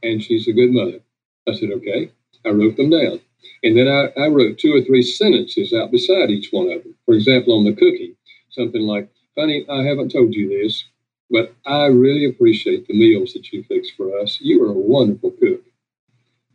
and 0.03 0.23
she's 0.23 0.47
a 0.47 0.53
good 0.53 0.71
mother. 0.71 0.99
I 1.47 1.53
said, 1.53 1.71
okay. 1.71 2.11
I 2.45 2.49
wrote 2.49 2.77
them 2.77 2.89
down. 2.89 3.19
And 3.63 3.77
then 3.77 3.87
I, 3.87 4.07
I 4.19 4.27
wrote 4.27 4.57
two 4.57 4.73
or 4.73 4.81
three 4.81 5.01
sentences 5.01 5.73
out 5.73 5.91
beside 5.91 6.29
each 6.29 6.49
one 6.51 6.71
of 6.71 6.83
them. 6.83 6.95
For 7.05 7.13
example, 7.13 7.57
on 7.57 7.65
the 7.65 7.73
cookie, 7.73 8.15
something 8.49 8.81
like, 8.81 9.09
honey, 9.37 9.65
I 9.69 9.83
haven't 9.83 10.11
told 10.11 10.33
you 10.33 10.49
this, 10.49 10.85
but 11.29 11.53
I 11.65 11.85
really 11.85 12.25
appreciate 12.25 12.87
the 12.87 12.97
meals 12.97 13.33
that 13.33 13.51
you 13.51 13.63
fix 13.63 13.89
for 13.91 14.17
us. 14.19 14.39
You 14.41 14.63
are 14.63 14.69
a 14.69 14.73
wonderful 14.73 15.31
cook. 15.31 15.61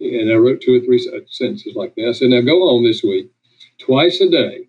And 0.01 0.31
I 0.31 0.35
wrote 0.35 0.61
two 0.61 0.77
or 0.77 0.81
three 0.81 0.99
sentences 1.29 1.77
like 1.77 1.95
that. 1.95 2.09
I 2.09 2.13
said, 2.13 2.31
now 2.31 2.41
go 2.41 2.69
home 2.69 2.85
this 2.85 3.03
week, 3.03 3.31
twice 3.79 4.21
a 4.21 4.29
day, 4.29 4.69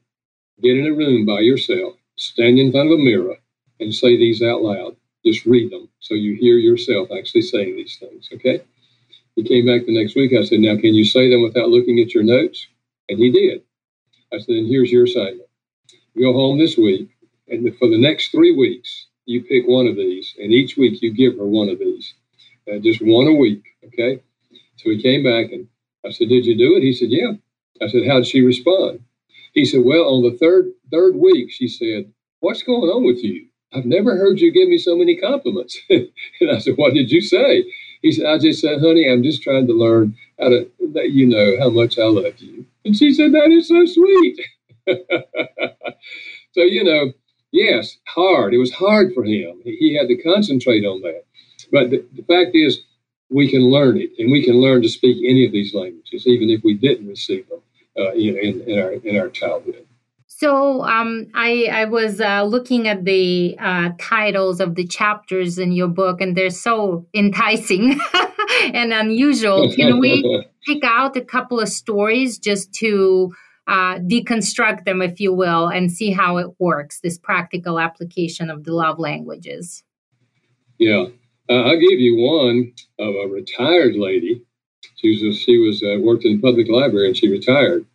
get 0.62 0.78
in 0.78 0.86
a 0.86 0.96
room 0.96 1.26
by 1.26 1.40
yourself, 1.40 1.96
stand 2.16 2.60
in 2.60 2.72
front 2.72 2.92
of 2.92 3.00
a 3.00 3.04
mirror, 3.04 3.36
and 3.80 3.94
say 3.94 4.16
these 4.18 4.42
out 4.42 4.62
loud. 4.62 4.96
Just 5.26 5.46
read 5.46 5.72
them 5.72 5.90
so 6.00 6.14
you 6.14 6.36
hear 6.36 6.58
yourself 6.58 7.10
actually 7.12 7.42
saying 7.42 7.76
these 7.76 7.98
things, 8.00 8.30
okay? 8.34 8.62
He 9.36 9.44
came 9.44 9.66
back 9.68 9.86
the 9.88 9.98
next 9.98 10.16
week. 10.16 10.34
I 10.38 10.44
said, 10.44 10.60
Now, 10.62 10.76
can 10.76 10.94
you 10.96 11.06
say 11.06 11.30
them 11.30 11.44
without 11.44 11.70
looking 11.70 12.00
at 12.00 12.14
your 12.14 12.24
notes? 12.24 12.68
And 13.10 13.20
he 13.20 13.32
did. 13.32 13.64
I 14.34 14.40
said, 14.40 14.56
Then 14.56 14.68
here's 14.68 14.92
your 14.92 15.06
assignment. 15.06 15.50
Go 16.20 16.34
home 16.34 16.60
this 16.60 16.78
week, 16.78 17.10
and 17.48 17.76
for 17.78 17.90
the 17.90 17.98
next 18.00 18.32
three 18.32 18.56
weeks, 18.56 19.08
you 19.26 19.44
pick 19.44 19.66
one 19.68 19.88
of 19.88 19.96
these, 19.96 20.36
and 20.40 20.52
each 20.54 20.78
week 20.78 21.02
you 21.02 21.14
give 21.14 21.38
her 21.38 21.46
one 21.46 21.70
of 21.70 21.80
these. 21.80 22.14
Uh, 22.72 22.80
just 22.80 23.02
one 23.02 23.28
a 23.28 23.34
week, 23.36 23.64
okay? 23.86 24.22
So 24.78 24.92
he 24.92 25.02
came 25.02 25.24
back, 25.24 25.52
and 25.52 25.68
I 26.06 26.12
said, 26.12 26.30
Did 26.30 26.46
you 26.46 26.58
do 26.58 26.78
it? 26.78 26.84
He 26.84 26.94
said, 26.94 27.10
Yeah. 27.12 27.34
I 27.82 27.90
said, 27.90 28.08
How 28.08 28.16
did 28.18 28.28
she 28.28 28.42
respond? 28.42 29.02
He 29.54 29.66
said, 29.66 29.82
Well, 29.86 30.06
on 30.16 30.24
the 30.24 30.38
third 30.38 30.68
third 30.92 31.16
week, 31.16 31.52
she 31.52 31.68
said, 31.68 32.12
What's 32.42 32.64
going 32.64 32.90
on 32.90 33.06
with 33.06 33.24
you? 33.24 33.48
I've 33.74 33.86
never 33.86 34.18
heard 34.18 34.40
you 34.40 34.52
give 34.54 34.70
me 34.70 34.78
so 34.78 34.96
many 34.98 35.18
compliments. 35.18 35.80
and 35.90 36.10
I 36.52 36.60
said, 36.60 36.76
What 36.78 36.94
did 36.94 37.12
you 37.12 37.22
say? 37.22 37.66
He 38.06 38.12
said, 38.12 38.28
I 38.28 38.38
just 38.38 38.62
said, 38.62 38.82
honey, 38.82 39.12
I'm 39.12 39.24
just 39.24 39.42
trying 39.42 39.66
to 39.66 39.74
learn 39.74 40.16
how 40.40 40.50
to 40.50 40.70
let 40.94 41.10
you 41.10 41.26
know 41.26 41.58
how 41.60 41.72
much 41.72 41.98
I 41.98 42.04
love 42.04 42.38
you. 42.38 42.64
And 42.86 42.96
she 42.96 43.12
said, 43.12 43.32
That 43.34 43.50
is 43.50 43.68
so 43.68 43.84
sweet. 43.88 44.40
so, 46.54 46.62
you 46.62 46.84
know, 46.84 47.14
yes, 47.52 47.98
hard. 48.06 48.54
It 48.54 48.60
was 48.60 48.72
hard 48.72 49.12
for 49.16 49.24
him. 49.24 49.60
He 49.64 49.98
had 50.00 50.08
to 50.10 50.22
concentrate 50.22 50.86
on 50.86 51.02
that. 51.02 51.24
But 51.72 51.90
the, 51.90 52.06
the 52.16 52.22
fact 52.22 52.52
is, 52.54 52.82
we 53.32 53.50
can 53.50 53.72
learn 53.72 53.98
it, 53.98 54.12
and 54.20 54.32
we 54.32 54.46
can 54.46 54.62
learn 54.62 54.84
to 54.84 54.90
speak 54.90 55.18
any 55.28 55.48
of 55.48 55.52
these 55.52 55.74
languages, 55.74 56.28
even 56.28 56.52
if 56.52 56.64
we 56.64 56.76
didn't 56.76 57.08
receive 57.08 57.50
them 57.50 57.62
uh, 57.98 58.12
in, 58.12 58.38
in, 58.38 58.62
in, 58.70 58.80
our, 58.80 58.92
in 58.92 59.18
our 59.20 59.30
childhood. 59.30 59.85
So 60.38 60.84
um, 60.84 61.28
I, 61.34 61.70
I 61.72 61.86
was 61.86 62.20
uh, 62.20 62.44
looking 62.44 62.90
at 62.90 63.06
the 63.06 63.56
uh, 63.58 63.92
titles 63.98 64.60
of 64.60 64.76
the 64.76 64.86
chapters 64.86 65.58
in 65.58 65.72
your 65.72 65.88
book, 65.88 66.20
and 66.20 66.36
they're 66.36 66.50
so 66.50 67.08
enticing 67.14 67.98
and 68.74 68.92
unusual. 68.92 69.72
Can 69.74 69.98
we 69.98 70.46
pick 70.68 70.84
out 70.84 71.16
a 71.16 71.22
couple 71.22 71.62
of 71.62 71.70
stories 71.70 72.38
just 72.38 72.74
to 72.74 73.34
uh, 73.68 74.00
deconstruct 74.00 74.84
them, 74.84 75.02
if 75.02 75.22
you 75.22 75.34
will, 75.34 75.70
and 75.70 75.90
see 75.90 76.12
how 76.12 76.36
it 76.36 76.48
works? 76.60 77.00
This 77.00 77.18
practical 77.18 77.80
application 77.80 78.50
of 78.50 78.66
the 78.66 78.74
love 78.74 79.00
languages. 79.00 79.86
Yeah, 80.78 81.06
uh, 81.50 81.54
I'll 81.54 81.80
give 81.80 82.00
you 82.00 82.18
one 82.18 82.74
of 83.00 83.16
a 83.16 83.30
retired 83.32 83.96
lady. 83.96 84.44
She 84.98 85.26
was 85.26 85.40
she 85.40 85.58
was 85.60 85.82
uh, 85.82 85.98
worked 86.02 86.26
in 86.26 86.36
the 86.36 86.42
public 86.42 86.68
library, 86.68 87.08
and 87.08 87.16
she 87.16 87.30
retired 87.30 87.86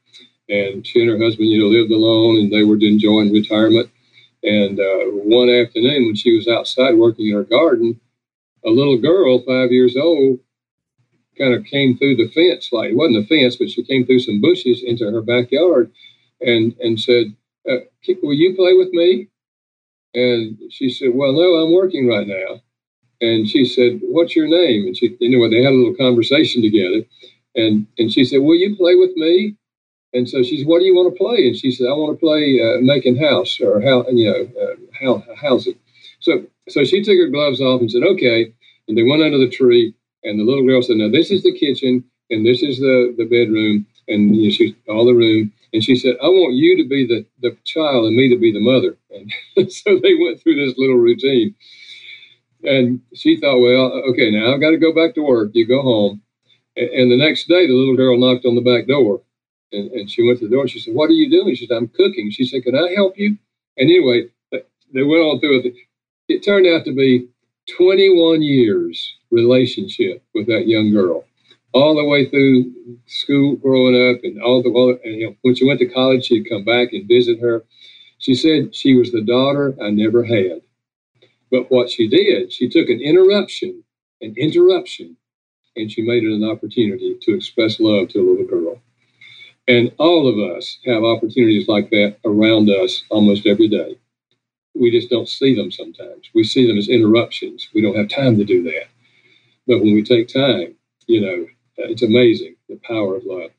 and 0.51 0.87
she 0.87 1.01
and 1.03 1.11
her 1.11 1.19
husband, 1.25 1.49
you 1.49 1.61
know, 1.61 1.69
lived 1.69 1.93
alone, 1.93 2.39
and 2.39 2.53
they 2.53 2.65
were 2.65 2.77
enjoying 2.77 3.33
retirement. 3.33 3.91
And 4.43 4.81
uh, 4.81 5.05
one 5.25 5.51
afternoon, 5.51 6.07
when 6.07 6.17
she 6.17 6.37
was 6.37 6.49
outside 6.49 6.97
working 6.97 7.29
in 7.29 7.35
her 7.35 7.45
garden, 7.45 8.01
a 8.65 8.71
little 8.71 8.99
girl, 8.99 9.41
five 9.41 9.73
years 9.73 9.97
old, 9.97 10.41
kind 11.39 11.55
of 11.55 11.65
came 11.65 11.97
through 11.97 12.17
the 12.17 12.29
fence. 12.29 12.71
Like 12.73 12.91
it 12.91 12.97
wasn't 12.97 13.25
a 13.25 13.27
fence, 13.27 13.57
but 13.57 13.71
she 13.71 13.85
came 13.85 14.07
through 14.07 14.21
some 14.21 14.41
bushes 14.41 14.83
into 14.85 15.11
her 15.11 15.23
backyard, 15.23 15.93
and 16.41 16.75
and 16.81 17.01
said, 17.01 17.35
uh, 17.69 17.79
"Will 18.23 18.35
you 18.35 18.55
play 18.55 18.75
with 18.75 18.93
me?" 18.93 19.29
And 20.15 20.59
she 20.71 20.91
said, 20.91 21.15
"Well, 21.15 21.33
no, 21.33 21.57
I'm 21.57 21.73
working 21.73 22.09
right 22.09 22.27
now." 22.27 22.63
And 23.21 23.49
she 23.49 23.65
said, 23.65 24.01
"What's 24.03 24.37
your 24.37 24.49
name?" 24.49 24.87
And 24.87 24.97
she, 24.97 25.17
you 25.21 25.39
know, 25.39 25.49
they 25.51 25.63
had 25.65 25.73
a 25.73 25.77
little 25.77 25.95
conversation 25.97 26.63
together. 26.63 27.05
And 27.57 27.87
and 27.99 28.13
she 28.13 28.25
said, 28.25 28.43
"Will 28.43 28.57
you 28.57 28.77
play 28.77 28.97
with 28.97 29.17
me?" 29.17 29.57
And 30.13 30.29
so 30.29 30.43
she 30.43 30.59
said, 30.59 30.67
"What 30.67 30.81
do 30.81 30.87
you 30.87 30.95
want 30.95 31.13
to 31.13 31.19
play?" 31.19 31.47
And 31.47 31.57
she 31.57 31.71
said, 31.71 31.87
"I 31.87 31.93
want 31.93 32.19
to 32.19 32.21
play 32.21 32.61
uh, 32.61 32.81
making 32.81 33.17
house 33.17 33.61
or 33.61 33.81
how 33.81 34.07
you 34.09 34.27
know 34.27 34.49
uh, 34.61 34.75
how 35.01 35.25
housing." 35.37 35.77
So 36.21 36.45
so 36.69 36.85
she 36.85 37.03
took 37.03 37.17
her 37.17 37.29
gloves 37.29 37.61
off 37.61 37.81
and 37.81 37.91
said, 37.91 38.03
"Okay." 38.03 38.53
And 38.89 38.99
they 38.99 39.05
went 39.05 39.23
under 39.23 39.39
the 39.39 39.49
tree, 39.49 39.95
and 40.25 40.39
the 40.39 40.45
little 40.45 40.67
girl 40.67 40.83
said, 40.83 40.97
"Now 40.97 41.11
this 41.11 41.31
is 41.31 41.43
the 41.45 41.57
kitchen, 41.57 42.05
and 42.31 42.45
this 42.45 42.63
is 42.63 42.79
the 42.79 43.15
the 43.17 43.25
bedroom, 43.25 43.87
and 44.09 44.35
you 44.35 44.45
know, 44.45 44.51
she 44.51 44.77
all 44.89 45.07
the 45.07 45.15
room." 45.15 45.53
And 45.73 45.85
she 45.85 45.95
said, 45.95 46.17
"I 46.23 46.27
want 46.27 46.55
you 46.55 46.77
to 46.83 46.89
be 46.89 47.07
the 47.07 47.25
the 47.41 47.57
child 47.65 48.07
and 48.07 48.17
me 48.17 48.29
to 48.31 48.39
be 48.39 48.53
the 48.53 48.61
mother." 48.61 48.97
And 49.57 49.71
so 49.71 49.99
they 49.99 50.15
went 50.15 50.41
through 50.41 50.57
this 50.57 50.79
little 50.79 50.97
routine. 50.97 51.55
And 52.65 53.01
she 53.15 53.37
thought, 53.37 53.61
"Well, 53.61 53.93
okay, 54.11 54.31
now 54.31 54.53
I've 54.53 54.61
got 54.61 54.71
to 54.71 54.79
go 54.79 54.93
back 54.93 55.15
to 55.15 55.23
work. 55.23 55.51
You 55.55 55.67
go 55.67 55.83
home." 55.83 56.23
And 56.77 57.11
the 57.11 57.17
next 57.17 57.49
day, 57.49 57.67
the 57.67 57.75
little 57.75 57.97
girl 57.97 58.19
knocked 58.19 58.47
on 58.47 58.55
the 58.55 58.61
back 58.63 58.87
door 58.89 59.23
and, 59.73 59.91
and 59.93 60.11
she 60.11 60.23
went 60.23 60.39
to 60.41 60.49
the 60.49 60.55
door. 60.55 60.69
She 60.69 60.81
said, 60.81 60.95
What 60.95 61.11
are 61.11 61.15
you 61.15 61.31
doing? 61.31 61.55
She 61.55 61.67
said, 61.67 61.77
I'm 61.77 61.89
cooking. 61.89 62.31
She 62.31 62.45
said, 62.45 62.63
Can 62.63 62.77
I 62.77 62.93
help 62.95 63.19
you? 63.19 63.39
And 63.77 63.91
anyway, 63.91 64.29
they 64.53 65.03
went 65.03 65.23
on 65.23 65.41
through 65.41 65.61
it. 65.61 65.75
It 66.29 66.45
turned 66.45 66.67
out 66.67 66.85
to 66.85 66.95
be 66.95 67.29
21 67.77 68.43
years 68.43 69.17
relationship 69.31 70.23
with 70.35 70.47
that 70.47 70.67
young 70.67 70.93
girl, 70.93 71.25
all 71.73 71.95
the 71.95 72.05
way 72.05 72.29
through 72.29 72.73
school 73.07 73.57
growing 73.57 73.95
up, 73.95 74.23
and 74.25 74.43
all 74.43 74.63
the 74.63 75.01
and, 75.05 75.17
you 75.17 75.27
know, 75.29 75.37
when 75.43 75.55
she 75.55 75.67
went 75.67 75.79
to 75.81 75.89
college, 75.89 76.27
she'd 76.27 76.49
come 76.49 76.65
back 76.65 76.93
and 76.93 77.09
visit 77.09 77.41
her. 77.41 77.65
She 78.19 78.35
said 78.35 78.75
she 78.75 78.95
was 78.95 79.13
the 79.13 79.23
daughter 79.23 79.77
I 79.83 79.91
never 79.91 80.25
had. 80.25 80.63
But 81.51 81.71
what 81.71 81.91
she 81.91 82.09
did, 82.09 82.53
she 82.53 82.69
took 82.69 82.89
an 82.89 83.01
interruption, 83.01 83.85
an 84.21 84.35
interruption, 84.37 85.17
and 85.77 85.91
she 85.91 86.03
made 86.03 86.25
it 86.25 86.33
an 86.33 86.45
opportunity 86.49 87.17
to 87.23 87.35
express 87.35 87.81
love 87.81 88.09
to 88.11 88.21
a 88.21 88.29
little 88.29 88.47
girl. 88.47 88.83
And 89.71 89.93
all 89.99 90.27
of 90.27 90.37
us 90.57 90.79
have 90.85 91.05
opportunities 91.05 91.69
like 91.69 91.91
that 91.91 92.17
around 92.25 92.69
us 92.69 93.05
almost 93.09 93.47
every 93.47 93.69
day. 93.69 93.97
We 94.75 94.91
just 94.91 95.11
don't 95.11 95.29
see 95.29 95.55
them 95.55 95.71
sometimes. 95.71 96.29
We 96.35 96.43
see 96.43 96.67
them 96.67 96.77
as 96.77 96.89
interruptions. 96.89 97.69
We 97.73 97.81
don't 97.81 97.95
have 97.95 98.09
time 98.09 98.37
to 98.39 98.45
do 98.45 98.65
that. 98.65 98.89
But 99.69 99.79
when 99.79 99.95
we 99.95 100.03
take 100.03 100.27
time, 100.27 100.75
you 101.07 101.21
know, 101.21 101.47
it's 101.77 102.03
amazing 102.03 102.57
the 102.69 102.81
power 102.83 103.15
of 103.15 103.23
love. 103.25 103.53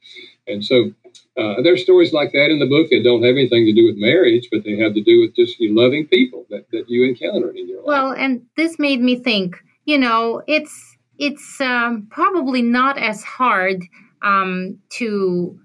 And 0.47 0.65
so 0.65 0.91
uh, 1.38 1.62
there 1.62 1.71
are 1.71 1.78
stories 1.78 2.12
like 2.12 2.34
that 2.34 2.52
in 2.52 2.60
the 2.60 2.67
book 2.67 2.89
that 2.89 3.06
don't 3.06 3.24
have 3.24 3.38
anything 3.38 3.65
to 3.65 3.74
do 3.74 3.86
with 3.86 3.95
marriage, 3.95 4.50
but 4.52 4.65
they 4.65 4.76
have 4.80 4.93
to 4.95 5.02
do 5.02 5.21
with 5.21 5.34
just 5.34 5.56
loving 5.62 6.08
people 6.08 6.45
that, 6.50 6.69
that 6.71 6.89
you 6.89 7.06
encounter 7.06 7.52
in 7.52 7.69
your 7.69 7.78
life. 7.78 7.88
Well, 7.88 8.12
and 8.12 8.41
this 8.58 8.78
made 8.78 9.00
me 9.00 9.15
think, 9.15 9.56
you 9.86 9.97
know, 9.97 10.43
it's 10.45 10.97
it's 11.17 11.62
um, 11.62 12.08
probably 12.12 12.62
not 12.62 12.97
as 12.97 13.24
hard 13.24 13.84
um, 14.24 14.78
to 14.89 15.58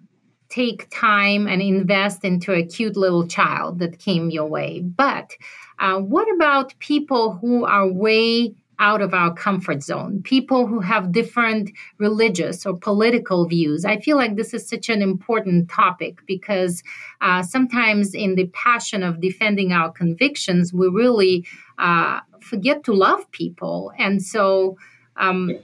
take 0.56 0.88
time 0.90 1.46
and 1.46 1.60
invest 1.60 2.24
into 2.24 2.52
a 2.54 2.64
cute 2.64 2.96
little 2.96 3.26
child 3.26 3.78
that 3.78 3.98
came 3.98 4.30
your 4.30 4.46
way. 4.46 4.80
But 4.80 5.32
uh, 5.78 5.98
what 6.00 6.26
about 6.34 6.78
people 6.78 7.34
who 7.34 7.66
are 7.66 7.86
way 7.86 8.54
out 8.78 9.00
of 9.00 9.14
our 9.14 9.32
comfort 9.32 9.82
zone, 9.82 10.22
people 10.22 10.66
who 10.66 10.80
have 10.80 11.12
different 11.12 11.70
religious 11.96 12.66
or 12.66 12.76
political 12.76 13.46
views. 13.46 13.86
I 13.86 13.98
feel 13.98 14.18
like 14.18 14.36
this 14.36 14.52
is 14.52 14.68
such 14.68 14.90
an 14.90 15.00
important 15.00 15.70
topic 15.70 16.18
because 16.26 16.82
uh, 17.22 17.42
sometimes, 17.42 18.14
in 18.14 18.34
the 18.34 18.48
passion 18.48 19.02
of 19.02 19.20
defending 19.20 19.72
our 19.72 19.90
convictions, 19.90 20.74
we 20.74 20.88
really 20.88 21.46
uh, 21.78 22.20
forget 22.40 22.84
to 22.84 22.92
love 22.92 23.30
people. 23.30 23.92
And 23.98 24.22
so, 24.22 24.76
um, 25.16 25.58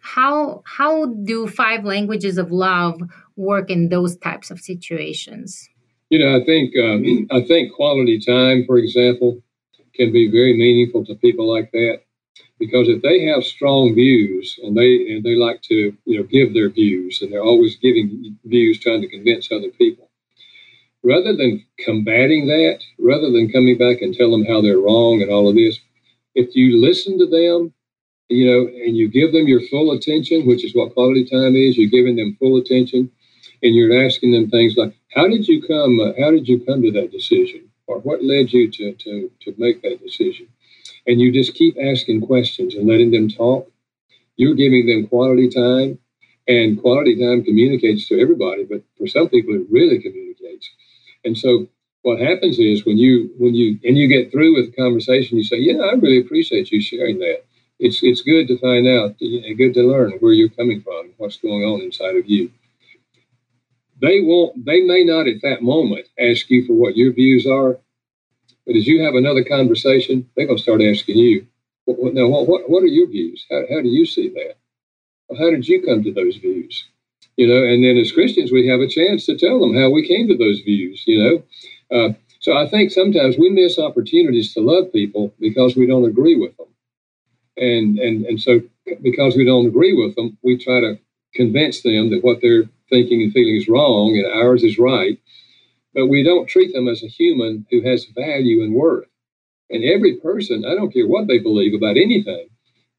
how 0.00 0.62
how 0.64 1.06
do 1.06 1.46
five 1.46 1.84
languages 1.84 2.38
of 2.38 2.50
love 2.50 3.00
work 3.38 3.70
in 3.70 3.88
those 3.88 4.16
types 4.18 4.50
of 4.50 4.60
situations? 4.60 5.68
You 6.10 6.18
know, 6.18 6.36
I 6.36 6.44
think 6.44 6.74
um, 6.76 7.28
I 7.30 7.42
think 7.46 7.72
quality 7.74 8.20
time, 8.20 8.64
for 8.66 8.78
example, 8.78 9.42
can 9.94 10.12
be 10.12 10.30
very 10.30 10.56
meaningful 10.56 11.04
to 11.06 11.14
people 11.16 11.52
like 11.52 11.70
that 11.72 12.00
because 12.58 12.88
if 12.88 13.02
they 13.02 13.24
have 13.26 13.44
strong 13.44 13.94
views 13.94 14.58
and 14.62 14.76
they 14.76 15.12
and 15.12 15.24
they 15.24 15.34
like 15.34 15.62
to 15.62 15.96
you 16.04 16.18
know 16.18 16.24
give 16.24 16.54
their 16.54 16.70
views 16.70 17.20
and 17.22 17.32
they're 17.32 17.42
always 17.42 17.76
giving 17.76 18.36
views 18.44 18.78
trying 18.78 19.00
to 19.00 19.08
convince 19.08 19.50
other 19.50 19.70
people 19.78 20.08
rather 21.02 21.36
than 21.36 21.64
combating 21.78 22.46
that 22.46 22.80
rather 22.98 23.30
than 23.30 23.52
coming 23.52 23.78
back 23.78 24.02
and 24.02 24.14
tell 24.14 24.30
them 24.30 24.44
how 24.44 24.60
they're 24.60 24.78
wrong 24.80 25.22
and 25.22 25.30
all 25.30 25.48
of 25.48 25.54
this 25.54 25.78
if 26.34 26.54
you 26.54 26.80
listen 26.80 27.18
to 27.18 27.26
them 27.26 27.72
you 28.28 28.46
know 28.46 28.68
and 28.84 28.96
you 28.96 29.08
give 29.08 29.32
them 29.32 29.46
your 29.46 29.60
full 29.68 29.92
attention 29.92 30.46
which 30.46 30.64
is 30.64 30.74
what 30.74 30.94
quality 30.94 31.24
time 31.24 31.54
is 31.54 31.76
you're 31.76 31.90
giving 31.90 32.16
them 32.16 32.36
full 32.38 32.56
attention 32.56 33.10
and 33.62 33.74
you're 33.74 34.04
asking 34.06 34.32
them 34.32 34.50
things 34.50 34.76
like 34.76 34.94
how 35.14 35.28
did 35.28 35.48
you 35.48 35.62
come 35.62 36.00
uh, 36.00 36.12
how 36.20 36.30
did 36.30 36.48
you 36.48 36.60
come 36.66 36.82
to 36.82 36.92
that 36.92 37.12
decision 37.12 37.68
or 37.86 37.98
what 38.00 38.24
led 38.24 38.52
you 38.52 38.70
to 38.70 38.92
to 38.94 39.30
to 39.40 39.54
make 39.58 39.82
that 39.82 40.02
decision 40.02 40.48
and 41.06 41.20
you 41.20 41.32
just 41.32 41.54
keep 41.54 41.76
asking 41.82 42.20
questions 42.22 42.74
and 42.74 42.88
letting 42.88 43.10
them 43.10 43.28
talk, 43.28 43.70
you're 44.36 44.54
giving 44.54 44.86
them 44.86 45.08
quality 45.08 45.48
time. 45.48 45.98
And 46.48 46.80
quality 46.80 47.16
time 47.20 47.44
communicates 47.44 48.08
to 48.08 48.20
everybody, 48.20 48.64
but 48.64 48.82
for 48.98 49.06
some 49.06 49.28
people, 49.28 49.54
it 49.54 49.66
really 49.70 50.00
communicates. 50.02 50.70
And 51.24 51.38
so 51.38 51.68
what 52.02 52.20
happens 52.20 52.58
is 52.58 52.86
when 52.86 52.98
you 52.98 53.32
when 53.38 53.54
you 53.54 53.78
and 53.84 53.96
you 53.98 54.08
get 54.08 54.32
through 54.32 54.54
with 54.56 54.66
the 54.66 54.76
conversation, 54.82 55.38
you 55.38 55.44
say, 55.44 55.58
"Yeah, 55.58 55.78
I 55.78 55.92
really 55.94 56.18
appreciate 56.20 56.72
you 56.72 56.80
sharing 56.80 57.18
that. 57.20 57.44
It's 57.78 58.02
it's 58.02 58.22
good 58.22 58.48
to 58.48 58.58
find 58.58 58.88
out, 58.88 59.18
good 59.20 59.74
to 59.74 59.82
learn 59.84 60.12
where 60.20 60.32
you're 60.34 60.50
coming 60.50 60.82
from, 60.82 61.12
what's 61.18 61.38
going 61.38 61.64
on 61.64 61.82
inside 61.82 62.16
of 62.16 62.28
you." 62.28 62.50
They 64.00 64.20
won't. 64.20 64.64
They 64.64 64.82
may 64.82 65.04
not 65.04 65.26
at 65.26 65.42
that 65.42 65.62
moment 65.62 66.06
ask 66.18 66.48
you 66.50 66.66
for 66.66 66.74
what 66.74 66.96
your 66.96 67.12
views 67.12 67.46
are, 67.46 67.78
but 68.66 68.76
as 68.76 68.86
you 68.86 69.02
have 69.02 69.14
another 69.14 69.44
conversation, 69.44 70.28
they're 70.36 70.46
going 70.46 70.58
to 70.58 70.62
start 70.62 70.82
asking 70.82 71.16
you, 71.16 71.46
now, 71.86 72.28
what, 72.28 72.68
what 72.68 72.82
are 72.82 72.86
your 72.86 73.08
views? 73.08 73.46
How, 73.50 73.62
how 73.70 73.80
do 73.80 73.88
you 73.88 74.04
see 74.04 74.28
that? 74.28 74.56
Well, 75.28 75.38
how 75.38 75.50
did 75.50 75.66
you 75.66 75.82
come 75.82 76.02
to 76.04 76.12
those 76.12 76.36
views? 76.36 76.84
You 77.36 77.46
know, 77.46 77.64
and 77.64 77.82
then 77.84 77.96
as 77.96 78.12
Christians, 78.12 78.52
we 78.52 78.66
have 78.68 78.80
a 78.80 78.88
chance 78.88 79.24
to 79.26 79.36
tell 79.38 79.60
them 79.60 79.74
how 79.74 79.90
we 79.90 80.06
came 80.06 80.28
to 80.28 80.36
those 80.36 80.60
views, 80.60 81.02
you 81.06 81.18
know. 81.22 81.42
Uh, 81.96 82.12
so 82.40 82.56
I 82.56 82.68
think 82.68 82.90
sometimes 82.90 83.38
we 83.38 83.50
miss 83.50 83.78
opportunities 83.78 84.52
to 84.54 84.60
love 84.60 84.92
people 84.92 85.32
because 85.40 85.76
we 85.76 85.86
don't 85.86 86.04
agree 86.04 86.36
with 86.36 86.56
them. 86.56 86.66
And, 87.56 87.98
and, 87.98 88.24
and 88.26 88.40
so 88.40 88.60
because 89.02 89.36
we 89.36 89.44
don't 89.44 89.66
agree 89.66 89.94
with 89.94 90.14
them, 90.14 90.36
we 90.42 90.56
try 90.58 90.80
to 90.80 90.98
convince 91.38 91.82
them 91.82 92.10
that 92.10 92.24
what 92.24 92.40
they're 92.42 92.66
thinking 92.90 93.22
and 93.22 93.32
feeling 93.32 93.56
is 93.56 93.68
wrong 93.68 94.16
and 94.18 94.26
ours 94.42 94.64
is 94.64 94.78
right 94.78 95.18
but 95.94 96.06
we 96.06 96.22
don't 96.22 96.46
treat 96.48 96.72
them 96.72 96.88
as 96.88 97.02
a 97.02 97.08
human 97.08 97.66
who 97.70 97.82
has 97.82 98.06
value 98.06 98.62
and 98.62 98.74
worth. 98.74 99.08
And 99.70 99.84
every 99.84 100.16
person, 100.18 100.64
I 100.64 100.74
don't 100.76 100.92
care 100.92 101.08
what 101.08 101.28
they 101.28 101.38
believe 101.38 101.74
about 101.74 101.96
anything, 101.96 102.48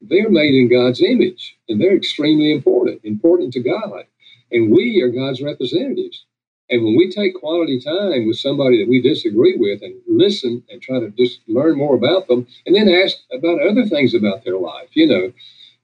they're 0.02 0.30
made 0.30 0.54
in 0.54 0.70
God's 0.70 1.02
image 1.02 1.58
and 1.68 1.80
they're 1.80 1.96
extremely 1.96 2.52
important, 2.52 3.00
important 3.04 3.54
to 3.54 3.60
God. 3.62 4.04
And 4.52 4.72
we 4.72 5.00
are 5.02 5.10
God's 5.10 5.42
representatives. 5.42 6.26
And 6.70 6.84
when 6.84 6.96
we 6.96 7.10
take 7.10 7.34
quality 7.34 7.80
time 7.80 8.26
with 8.26 8.38
somebody 8.38 8.82
that 8.82 8.90
we 8.90 9.02
disagree 9.02 9.56
with 9.56 9.82
and 9.82 9.94
listen 10.06 10.62
and 10.70 10.82
try 10.82 11.00
to 11.00 11.10
just 11.10 11.40
learn 11.48 11.78
more 11.78 11.96
about 11.96 12.28
them 12.28 12.46
and 12.66 12.76
then 12.76 12.88
ask 12.88 13.16
about 13.32 13.62
other 13.62 13.86
things 13.86 14.14
about 14.14 14.44
their 14.44 14.58
life, 14.58 14.88
you 14.94 15.06
know, 15.06 15.32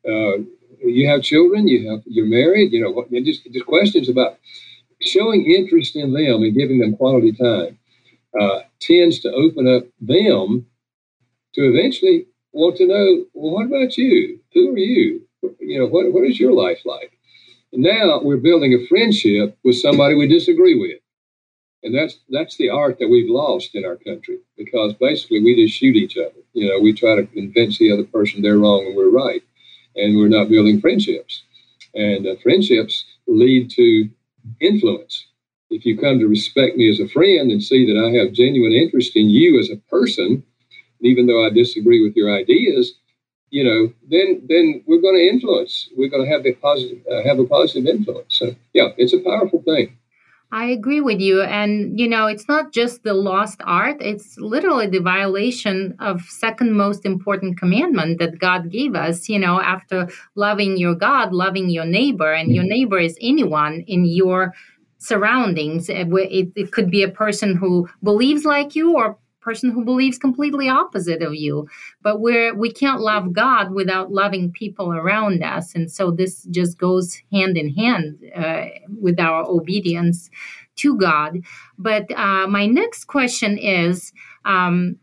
uh, 0.07 0.43
you 0.81 1.09
have 1.09 1.23
children, 1.23 1.69
you 1.69 1.91
have, 1.91 2.03
you're 2.07 2.27
married, 2.27 2.73
you 2.73 2.81
know, 2.81 3.21
just, 3.23 3.45
just 3.53 3.67
questions 3.67 4.09
about 4.09 4.39
showing 5.01 5.45
interest 5.45 5.97
in 5.97 6.13
them 6.13 6.43
and 6.43 6.57
giving 6.57 6.79
them 6.79 6.97
quality 6.97 7.33
time 7.33 7.79
uh, 8.41 8.61
tends 8.81 9.21
to 9.21 9.33
open 9.33 9.67
up 9.67 9.85
them 10.01 10.67
to 11.55 11.63
eventually 11.63 12.27
want 12.53 12.77
to 12.77 12.87
know, 12.87 13.25
well, 13.35 13.55
what 13.55 13.67
about 13.67 13.97
you? 13.97 14.41
Who 14.55 14.75
are 14.75 14.79
you? 14.79 15.23
You 15.61 15.81
know, 15.81 15.87
what, 15.87 16.13
what 16.13 16.25
is 16.25 16.41
your 16.41 16.53
life 16.53 16.81
like? 16.85 17.13
And 17.73 17.83
now 17.83 18.21
we're 18.23 18.37
building 18.37 18.73
a 18.75 18.87
friendship 18.87 19.57
with 19.65 19.77
somebody 19.77 20.15
we 20.15 20.29
disagree 20.29 20.79
with. 20.79 21.01
And 21.83 21.95
that's 21.95 22.19
that's 22.31 22.57
the 22.57 22.71
art 22.71 22.99
that 22.99 23.09
we've 23.09 23.31
lost 23.31 23.75
in 23.75 23.85
our 23.85 23.97
country 23.97 24.39
because 24.57 24.95
basically 24.95 25.43
we 25.43 25.55
just 25.55 25.79
shoot 25.79 25.95
each 25.95 26.17
other. 26.17 26.41
You 26.53 26.69
know, 26.69 26.81
we 26.81 26.93
try 26.93 27.15
to 27.17 27.27
convince 27.27 27.79
the 27.79 27.93
other 27.93 28.05
person 28.05 28.43
they're 28.43 28.59
wrong 28.59 28.87
and 28.87 28.97
we're 28.97 29.11
right, 29.11 29.43
and 29.97 30.17
we're 30.17 30.29
not 30.29 30.49
building 30.49 30.81
friendships. 30.81 31.43
And 31.95 32.27
uh, 32.27 32.37
friendships 32.43 33.05
lead 33.27 33.71
to 33.71 34.09
influence. 34.61 35.27
If 35.71 35.85
you 35.85 35.99
come 35.99 36.19
to 36.19 36.27
respect 36.27 36.77
me 36.77 36.89
as 36.91 37.01
a 37.01 37.09
friend 37.09 37.51
and 37.51 37.63
see 37.63 37.87
that 37.87 37.99
I 38.01 38.11
have 38.19 38.33
genuine 38.35 38.73
interest 38.73 39.17
in 39.17 39.31
you 39.31 39.59
as 39.59 39.71
a 39.71 39.77
person, 39.91 40.45
even 41.03 41.27
though 41.27 41.47
I 41.47 41.51
disagree 41.51 42.03
with 42.05 42.17
your 42.17 42.35
ideas, 42.35 42.95
you 43.51 43.65
know, 43.65 43.93
then 44.11 44.43
then 44.49 44.83
we're 44.87 45.01
going 45.01 45.17
to 45.17 45.29
influence. 45.29 45.89
We're 45.97 46.11
going 46.11 46.25
to 46.25 46.31
have 46.31 46.47
a 46.47 46.55
positive 46.55 46.99
uh, 47.11 47.23
have 47.25 47.39
a 47.39 47.45
positive 47.45 47.87
influence. 47.87 48.39
So 48.39 48.55
yeah, 48.75 48.89
it's 48.99 49.15
a 49.15 49.21
powerful 49.21 49.63
thing. 49.63 49.97
I 50.53 50.67
agree 50.67 51.01
with 51.01 51.21
you. 51.21 51.43
And, 51.43 51.99
you 51.99 52.09
know, 52.09 52.27
it's 52.27 52.49
not 52.49 52.73
just 52.73 53.03
the 53.03 53.15
lost 53.15 53.61
art, 53.65 53.97
it's 54.01 54.39
literally 54.39 54.87
the 54.87 55.01
violation 55.01 55.97
of 55.99 56.23
second 56.23 56.73
most 56.73 57.05
important 57.05 57.59
commandment 57.59 58.21
that 58.21 58.39
God 58.39 58.71
gave 58.71 58.95
us, 58.95 59.29
you 59.29 59.41
know, 59.41 59.61
after 59.61 60.09
loving 60.37 60.77
your 60.77 60.95
God, 60.95 61.33
loving 61.33 61.69
your 61.69 61.85
neighbor, 61.85 62.33
and 62.33 62.55
your 62.55 62.63
mm-hmm. 62.63 62.71
neighbor 62.71 62.99
is 62.99 63.19
anyone 63.21 63.85
in 63.89 64.05
your 64.05 64.55
surroundings. 64.99 65.89
It, 65.89 66.09
it, 66.13 66.53
it 66.55 66.73
could 66.73 66.91
be 66.91 67.03
a 67.03 67.11
person 67.11 67.57
who 67.57 67.89
believes 68.03 68.45
like 68.45 68.77
you 68.77 68.97
or 68.97 69.19
person 69.47 69.71
who 69.71 69.85
believes 69.85 70.19
completely 70.27 70.69
opposite 70.69 71.23
of 71.23 71.35
you. 71.45 71.55
But 72.03 72.21
we're 72.25 72.53
we 72.55 72.71
can't 72.83 73.01
love 73.13 73.33
god 73.33 73.67
without 73.81 74.13
loving 74.21 74.47
people 74.63 74.89
around 75.01 75.43
us. 75.57 75.67
And 75.77 75.87
so 75.97 76.11
this 76.11 76.35
just 76.59 76.79
goes 76.79 77.07
hand 77.33 77.55
in 77.57 77.69
hand 77.83 78.07
uh, 78.43 78.67
with 79.07 79.19
our 79.21 79.41
obedience 79.59 80.19
to 80.83 80.97
god. 81.09 81.33
But 81.79 82.05
uh, 82.27 82.47
my 82.59 82.67
next 82.67 83.05
question 83.17 83.57
is 83.59 84.13
um, 84.45 84.97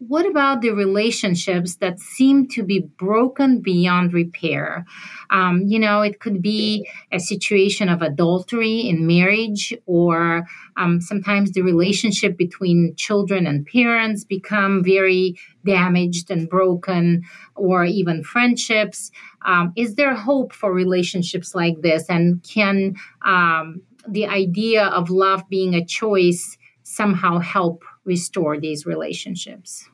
what 0.00 0.24
about 0.24 0.62
the 0.62 0.70
relationships 0.70 1.76
that 1.76 2.00
seem 2.00 2.48
to 2.48 2.62
be 2.62 2.80
broken 2.98 3.60
beyond 3.60 4.14
repair? 4.14 4.86
Um, 5.28 5.64
you 5.66 5.78
know, 5.78 6.00
it 6.00 6.20
could 6.20 6.40
be 6.40 6.88
a 7.12 7.20
situation 7.20 7.90
of 7.90 8.00
adultery 8.00 8.80
in 8.80 9.06
marriage, 9.06 9.74
or 9.84 10.46
um, 10.78 11.02
sometimes 11.02 11.52
the 11.52 11.60
relationship 11.60 12.38
between 12.38 12.94
children 12.96 13.46
and 13.46 13.66
parents 13.66 14.24
become 14.24 14.82
very 14.82 15.38
damaged 15.66 16.30
and 16.30 16.48
broken, 16.48 17.22
or 17.54 17.84
even 17.84 18.24
friendships. 18.24 19.10
Um, 19.44 19.74
is 19.76 19.96
there 19.96 20.14
hope 20.14 20.54
for 20.54 20.72
relationships 20.72 21.54
like 21.54 21.82
this? 21.82 22.08
And 22.08 22.42
can 22.42 22.94
um, 23.26 23.82
the 24.08 24.26
idea 24.26 24.86
of 24.86 25.10
love 25.10 25.46
being 25.50 25.74
a 25.74 25.84
choice 25.84 26.56
somehow 26.84 27.38
help 27.38 27.84
restore 28.04 28.58
these 28.58 28.86
relationships? 28.86 29.88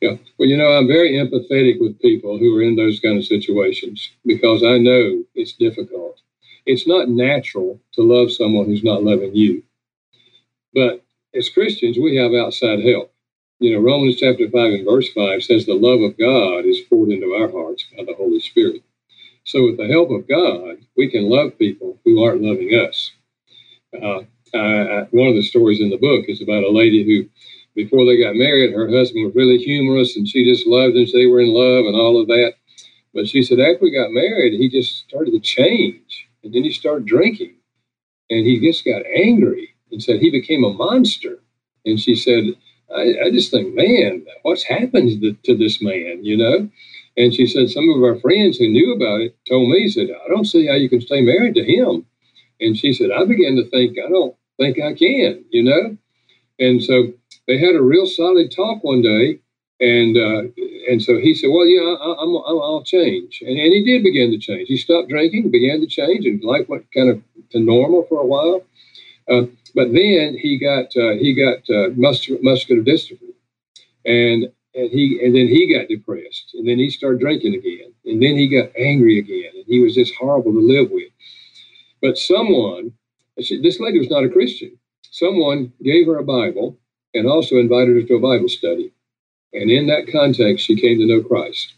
Yeah. 0.00 0.16
Well, 0.38 0.48
you 0.48 0.56
know, 0.56 0.72
I'm 0.72 0.88
very 0.88 1.12
empathetic 1.12 1.80
with 1.80 2.00
people 2.00 2.38
who 2.38 2.56
are 2.56 2.62
in 2.62 2.74
those 2.74 2.98
kind 2.98 3.16
of 3.18 3.24
situations 3.24 4.10
because 4.26 4.64
I 4.64 4.78
know 4.78 5.22
it's 5.34 5.52
difficult. 5.52 6.20
It's 6.66 6.86
not 6.88 7.08
natural 7.08 7.80
to 7.94 8.02
love 8.02 8.32
someone 8.32 8.66
who's 8.66 8.82
not 8.82 9.04
loving 9.04 9.34
you. 9.34 9.62
But 10.74 11.04
as 11.34 11.48
Christians, 11.48 11.98
we 11.98 12.16
have 12.16 12.32
outside 12.32 12.84
help. 12.84 13.12
You 13.60 13.74
know, 13.74 13.80
Romans 13.80 14.16
chapter 14.16 14.50
5 14.50 14.54
and 14.54 14.84
verse 14.84 15.08
5 15.12 15.44
says 15.44 15.66
the 15.66 15.74
love 15.74 16.00
of 16.00 16.18
God 16.18 16.64
is 16.64 16.80
poured 16.80 17.10
into 17.10 17.34
our 17.34 17.48
hearts 17.48 17.86
by 17.96 18.04
the 18.04 18.14
Holy 18.14 18.40
Spirit. 18.40 18.82
So, 19.44 19.66
with 19.66 19.76
the 19.76 19.86
help 19.86 20.10
of 20.10 20.28
God, 20.28 20.78
we 20.96 21.08
can 21.08 21.28
love 21.28 21.58
people 21.58 21.98
who 22.04 22.24
aren't 22.24 22.42
loving 22.42 22.70
us. 22.70 23.12
Uh, 23.94 24.22
I, 24.54 25.06
one 25.10 25.28
of 25.28 25.34
the 25.34 25.42
stories 25.42 25.80
in 25.80 25.90
the 25.90 25.96
book 25.96 26.26
is 26.28 26.42
about 26.42 26.64
a 26.64 26.70
lady 26.70 27.04
who 27.04 27.28
before 27.74 28.04
they 28.04 28.22
got 28.22 28.36
married, 28.36 28.74
her 28.74 28.88
husband 28.88 29.24
was 29.24 29.34
really 29.34 29.58
humorous 29.58 30.16
and 30.16 30.28
she 30.28 30.44
just 30.44 30.66
loved 30.66 30.96
him. 30.96 31.06
They 31.12 31.26
were 31.26 31.40
in 31.40 31.54
love 31.54 31.86
and 31.86 31.96
all 31.96 32.20
of 32.20 32.28
that. 32.28 32.54
But 33.14 33.28
she 33.28 33.42
said 33.42 33.60
after 33.60 33.78
we 33.82 33.94
got 33.94 34.10
married, 34.10 34.58
he 34.58 34.68
just 34.68 35.08
started 35.08 35.32
to 35.32 35.40
change. 35.40 36.28
And 36.44 36.52
then 36.52 36.64
he 36.64 36.72
started 36.72 37.06
drinking. 37.06 37.54
And 38.30 38.46
he 38.46 38.60
just 38.60 38.84
got 38.84 39.02
angry 39.14 39.74
and 39.90 40.02
said 40.02 40.20
he 40.20 40.30
became 40.30 40.64
a 40.64 40.72
monster. 40.72 41.38
And 41.84 41.98
she 41.98 42.14
said, 42.14 42.44
I, 42.94 43.26
I 43.26 43.30
just 43.30 43.50
think, 43.50 43.74
man, 43.74 44.24
what's 44.42 44.64
happened 44.64 45.20
to, 45.20 45.32
to, 45.44 45.56
this 45.56 45.82
man, 45.82 46.24
you 46.24 46.36
know? 46.36 46.68
And 47.16 47.34
she 47.34 47.46
said, 47.46 47.70
some 47.70 47.88
of 47.90 48.02
our 48.02 48.16
friends 48.20 48.58
who 48.58 48.68
knew 48.68 48.94
about 48.94 49.20
it 49.20 49.36
told 49.48 49.68
me, 49.68 49.88
said, 49.88 50.08
I 50.10 50.28
don't 50.28 50.46
see 50.46 50.66
how 50.66 50.74
you 50.74 50.88
can 50.88 51.00
stay 51.00 51.20
married 51.20 51.54
to 51.54 51.64
him. 51.64 52.06
And 52.60 52.76
she 52.76 52.92
said, 52.92 53.10
I 53.10 53.24
began 53.24 53.56
to 53.56 53.68
think, 53.70 53.98
I 53.98 54.08
don't 54.08 54.34
think 54.62 54.78
I 54.80 54.94
can, 54.94 55.44
you 55.50 55.64
know? 55.64 55.96
And 56.58 56.82
so 56.82 57.12
they 57.46 57.58
had 57.58 57.74
a 57.74 57.82
real 57.82 58.06
solid 58.06 58.52
talk 58.54 58.84
one 58.84 59.02
day. 59.02 59.40
And 59.80 60.16
uh, 60.16 60.42
and 60.88 61.02
so 61.02 61.18
he 61.18 61.34
said, 61.34 61.50
well, 61.50 61.66
yeah, 61.66 61.82
I, 61.82 62.22
am 62.22 62.36
I'll 62.36 62.84
change. 62.84 63.42
And, 63.44 63.58
and 63.58 63.72
he 63.72 63.84
did 63.84 64.04
begin 64.04 64.30
to 64.30 64.38
change. 64.38 64.68
He 64.68 64.76
stopped 64.76 65.08
drinking, 65.08 65.50
began 65.50 65.80
to 65.80 65.86
change, 65.88 66.24
and 66.24 66.42
life 66.44 66.68
went 66.68 66.86
kind 66.94 67.10
of 67.10 67.20
to 67.50 67.58
normal 67.58 68.04
for 68.08 68.20
a 68.20 68.26
while. 68.26 68.62
Uh, 69.28 69.46
but 69.74 69.92
then 69.92 70.36
he 70.38 70.58
got 70.58 70.86
uh, 70.96 71.14
he 71.14 71.34
got 71.34 71.68
uh, 71.68 71.90
muscular, 71.96 72.40
muscular 72.42 72.82
dystrophy, 72.82 73.34
and 74.04 74.52
and 74.74 74.90
he 74.90 75.20
and 75.24 75.34
then 75.34 75.48
he 75.48 75.72
got 75.72 75.88
depressed, 75.88 76.52
and 76.54 76.68
then 76.68 76.78
he 76.78 76.90
started 76.90 77.20
drinking 77.20 77.54
again, 77.54 77.92
and 78.04 78.22
then 78.22 78.36
he 78.36 78.48
got 78.48 78.70
angry 78.78 79.18
again, 79.18 79.52
and 79.54 79.64
he 79.66 79.80
was 79.80 79.94
just 79.94 80.14
horrible 80.14 80.52
to 80.52 80.60
live 80.60 80.90
with. 80.90 81.10
But 82.00 82.18
someone, 82.18 82.92
this 83.36 83.80
lady 83.80 83.98
was 83.98 84.10
not 84.10 84.24
a 84.24 84.30
Christian. 84.30 84.78
Someone 85.10 85.72
gave 85.82 86.06
her 86.06 86.18
a 86.18 86.24
Bible 86.24 86.78
and 87.14 87.28
also 87.28 87.56
invited 87.56 87.96
her 87.96 88.02
to 88.02 88.16
a 88.16 88.20
Bible 88.20 88.48
study, 88.48 88.92
and 89.52 89.70
in 89.70 89.86
that 89.88 90.08
context, 90.12 90.66
she 90.66 90.76
came 90.80 90.98
to 90.98 91.06
know 91.06 91.22
Christ. 91.22 91.74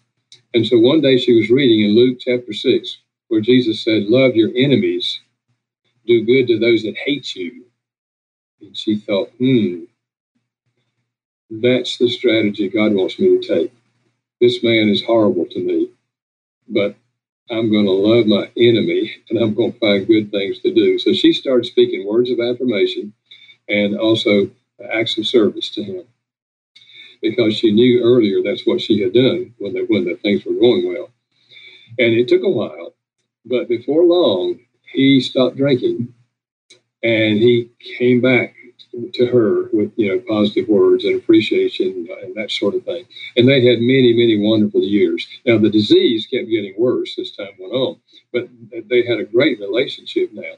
And 0.55 0.67
so 0.67 0.79
one 0.79 1.01
day 1.01 1.19
she 1.19 1.35
was 1.35 1.51
reading 1.51 1.85
in 1.85 1.97
Luke 1.97 2.19
chapter 2.21 2.53
six, 2.53 2.99
where 3.29 3.41
Jesus 3.41 3.83
said, 3.85 4.05
"Love 4.05 4.37
your 4.37 4.53
enemies, 4.57 5.21
do 6.07 6.25
good 6.25 6.49
to 6.49 6.59
those 6.59 6.83
that 6.85 6.97
hate 6.97 7.35
you." 7.37 7.67
And 8.61 8.77
she 8.77 8.97
thought, 8.97 9.31
"Hmm." 9.39 9.85
That's 11.51 11.99
the 11.99 12.09
strategy 12.09 12.69
God 12.69 12.95
wants 12.95 13.19
me 13.19 13.39
to 13.39 13.41
take. 13.41 13.73
This 14.41 14.63
man 14.63 14.89
is 14.91 15.05
horrible 15.05 15.47
to 15.47 15.61
me, 15.61 15.91
but 16.69 16.97
I'm 17.51 17.71
going 17.71 17.87
to 17.87 17.93
love 17.93 18.27
my 18.27 18.51
enemy 18.57 19.13
and 19.31 19.39
I'm 19.39 19.55
going 19.55 19.73
to 19.73 19.79
find 19.79 20.07
good 20.07 20.31
things 20.31 20.61
to 20.61 20.75
do. 20.75 20.99
So 20.99 21.13
she 21.13 21.33
started 21.33 21.67
speaking 21.67 22.07
words 22.07 22.31
of 22.31 22.41
affirmation 22.41 23.13
and 23.69 23.99
also 23.99 24.51
acts 24.93 25.19
of 25.19 25.27
service 25.27 25.71
to 25.71 25.85
him 25.85 26.05
because 27.23 27.57
she 27.57 27.73
knew 27.73 28.03
earlier 28.03 28.43
that's 28.43 28.67
what 28.67 28.81
she 28.81 29.01
had 29.03 29.15
done 29.15 29.55
when 29.59 29.75
the, 29.75 29.85
when 29.89 30.05
the 30.05 30.17
things 30.17 30.45
were 30.45 30.55
going 30.55 30.89
well. 30.89 31.11
And 31.99 32.15
it 32.15 32.29
took 32.29 32.43
a 32.45 32.51
while, 32.51 32.95
but 33.45 33.69
before 33.69 34.05
long, 34.05 34.61
he 34.93 35.21
stopped 35.21 35.57
drinking 35.57 36.15
and 37.03 37.39
he 37.39 37.71
came 37.99 38.21
back 38.21 38.55
to 39.13 39.27
her 39.27 39.69
with 39.73 39.93
you 39.97 40.09
know 40.09 40.23
positive 40.29 40.69
words 40.69 41.05
and 41.05 41.17
appreciation 41.17 42.09
and 42.23 42.35
that 42.35 42.51
sort 42.51 42.75
of 42.75 42.85
thing. 42.85 43.05
And 43.37 43.49
they 43.49 43.65
had 43.65 43.81
many, 43.81 44.13
many 44.13 44.39
wonderful 44.41 44.83
years. 44.83 45.27
Now 45.47 45.59
the 45.59 45.71
disease 45.71 46.27
kept 46.27 46.49
getting 46.49 46.75
worse 46.79 47.19
as 47.19 47.33
time 47.33 47.49
went 47.59 47.73
on, 47.73 48.01
but 48.33 48.49
they 48.89 49.05
had 49.05 49.19
a 49.19 49.25
great 49.25 49.61
relationship 49.61 50.31
now. 50.33 50.55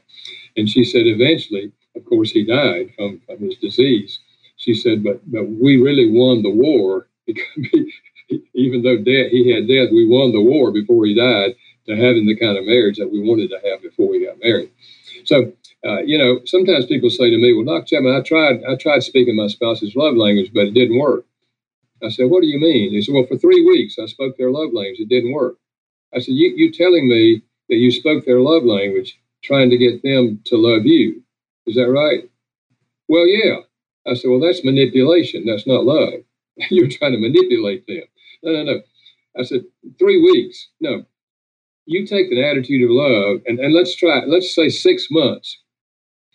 And 0.57 0.69
she 0.69 0.85
said 0.85 1.07
eventually, 1.07 1.73
of 1.95 2.05
course, 2.05 2.31
he 2.31 2.45
died 2.45 2.93
from, 2.97 3.21
from 3.27 3.39
his 3.39 3.57
disease. 3.57 4.21
She 4.57 4.75
said, 4.75 5.05
but 5.05 5.21
but 5.31 5.49
we 5.49 5.81
really 5.81 6.11
won 6.11 6.43
the 6.43 6.51
war 6.51 7.09
even 8.55 8.83
though 8.83 8.97
death, 8.99 9.31
he 9.31 9.53
had 9.53 9.69
death, 9.69 9.91
we 9.93 10.07
won 10.07 10.33
the 10.33 10.41
war 10.41 10.73
before 10.73 11.07
he 11.07 11.15
died 11.15 11.55
to 11.87 11.97
having 11.97 12.27
the 12.27 12.37
kind 12.37 12.59
of 12.59 12.65
marriage 12.65 12.97
that 12.99 13.11
we 13.11 13.21
wanted 13.21 13.51
to 13.51 13.61
have 13.71 13.83
before 13.83 14.09
we 14.09 14.25
got 14.27 14.39
married. 14.43 14.71
So 15.25 15.53
uh, 15.85 16.03
you 16.03 16.19
know, 16.19 16.41
sometimes 16.45 16.87
people 16.87 17.11
say 17.11 17.31
to 17.31 17.39
me, 17.39 17.53
"Well, 17.55 17.65
Dr. 17.65 17.97
Chapman, 17.97 18.15
I 18.15 18.21
tried, 18.23 18.63
I 18.65 18.77
tried 18.77 19.03
speaking 19.03 19.37
my 19.37 19.49
spouse's 19.49 19.97
love 19.97 20.17
language, 20.17 20.53
but 20.55 20.67
it 20.67 20.75
didn't 20.75 20.99
work." 20.99 21.27
I 22.03 22.11
said, 22.11 22.31
"What 22.31 22.43
do 22.43 22.49
you 22.49 22.61
mean?" 22.61 22.93
He 22.93 23.03
said, 23.03 23.15
"Well, 23.15 23.27
for 23.27 23.39
three 23.39 23.65
weeks 23.65 23.99
I 23.99 24.07
spoke 24.07 24.37
their 24.37 24.51
love 24.53 24.73
language. 24.75 25.01
It 25.01 25.09
didn't 25.09 25.33
work." 25.33 25.57
I 26.15 26.21
said, 26.21 26.35
"You, 26.35 26.53
you 26.57 26.73
telling 26.73 27.09
me 27.09 27.43
that 27.69 27.77
you 27.77 27.91
spoke 27.93 28.25
their 28.27 28.41
love 28.41 28.65
language, 28.65 29.19
trying 29.45 29.71
to 29.71 29.79
get 29.79 30.03
them 30.03 30.41
to 30.47 30.57
love 30.57 30.87
you? 30.87 31.23
Is 31.67 31.77
that 31.77 31.91
right?" 31.91 32.31
Well, 33.09 33.27
yeah. 33.27 33.59
I 34.07 34.15
said, 34.15 34.31
"Well, 34.31 34.41
that's 34.41 34.65
manipulation. 34.65 35.47
That's 35.47 35.67
not 35.67 35.85
love. 35.85 36.15
You're 36.71 36.89
trying 36.89 37.13
to 37.13 37.19
manipulate 37.19 37.87
them." 37.87 38.05
No, 38.43 38.53
no, 38.53 38.65
no. 38.65 38.81
I 39.39 39.45
said, 39.45 39.65
three 39.99 40.21
weeks. 40.23 40.69
No, 40.81 41.03
you 41.87 42.07
take 42.07 42.31
an 42.31 42.39
attitude 42.39 42.85
of 42.85 42.91
love 42.91 43.41
and, 43.47 43.59
and 43.59 43.75
let's 43.75 43.95
try 43.97 44.25
let's 44.27 44.55
say 44.55 44.69
six 44.69 45.09
months 45.11 45.59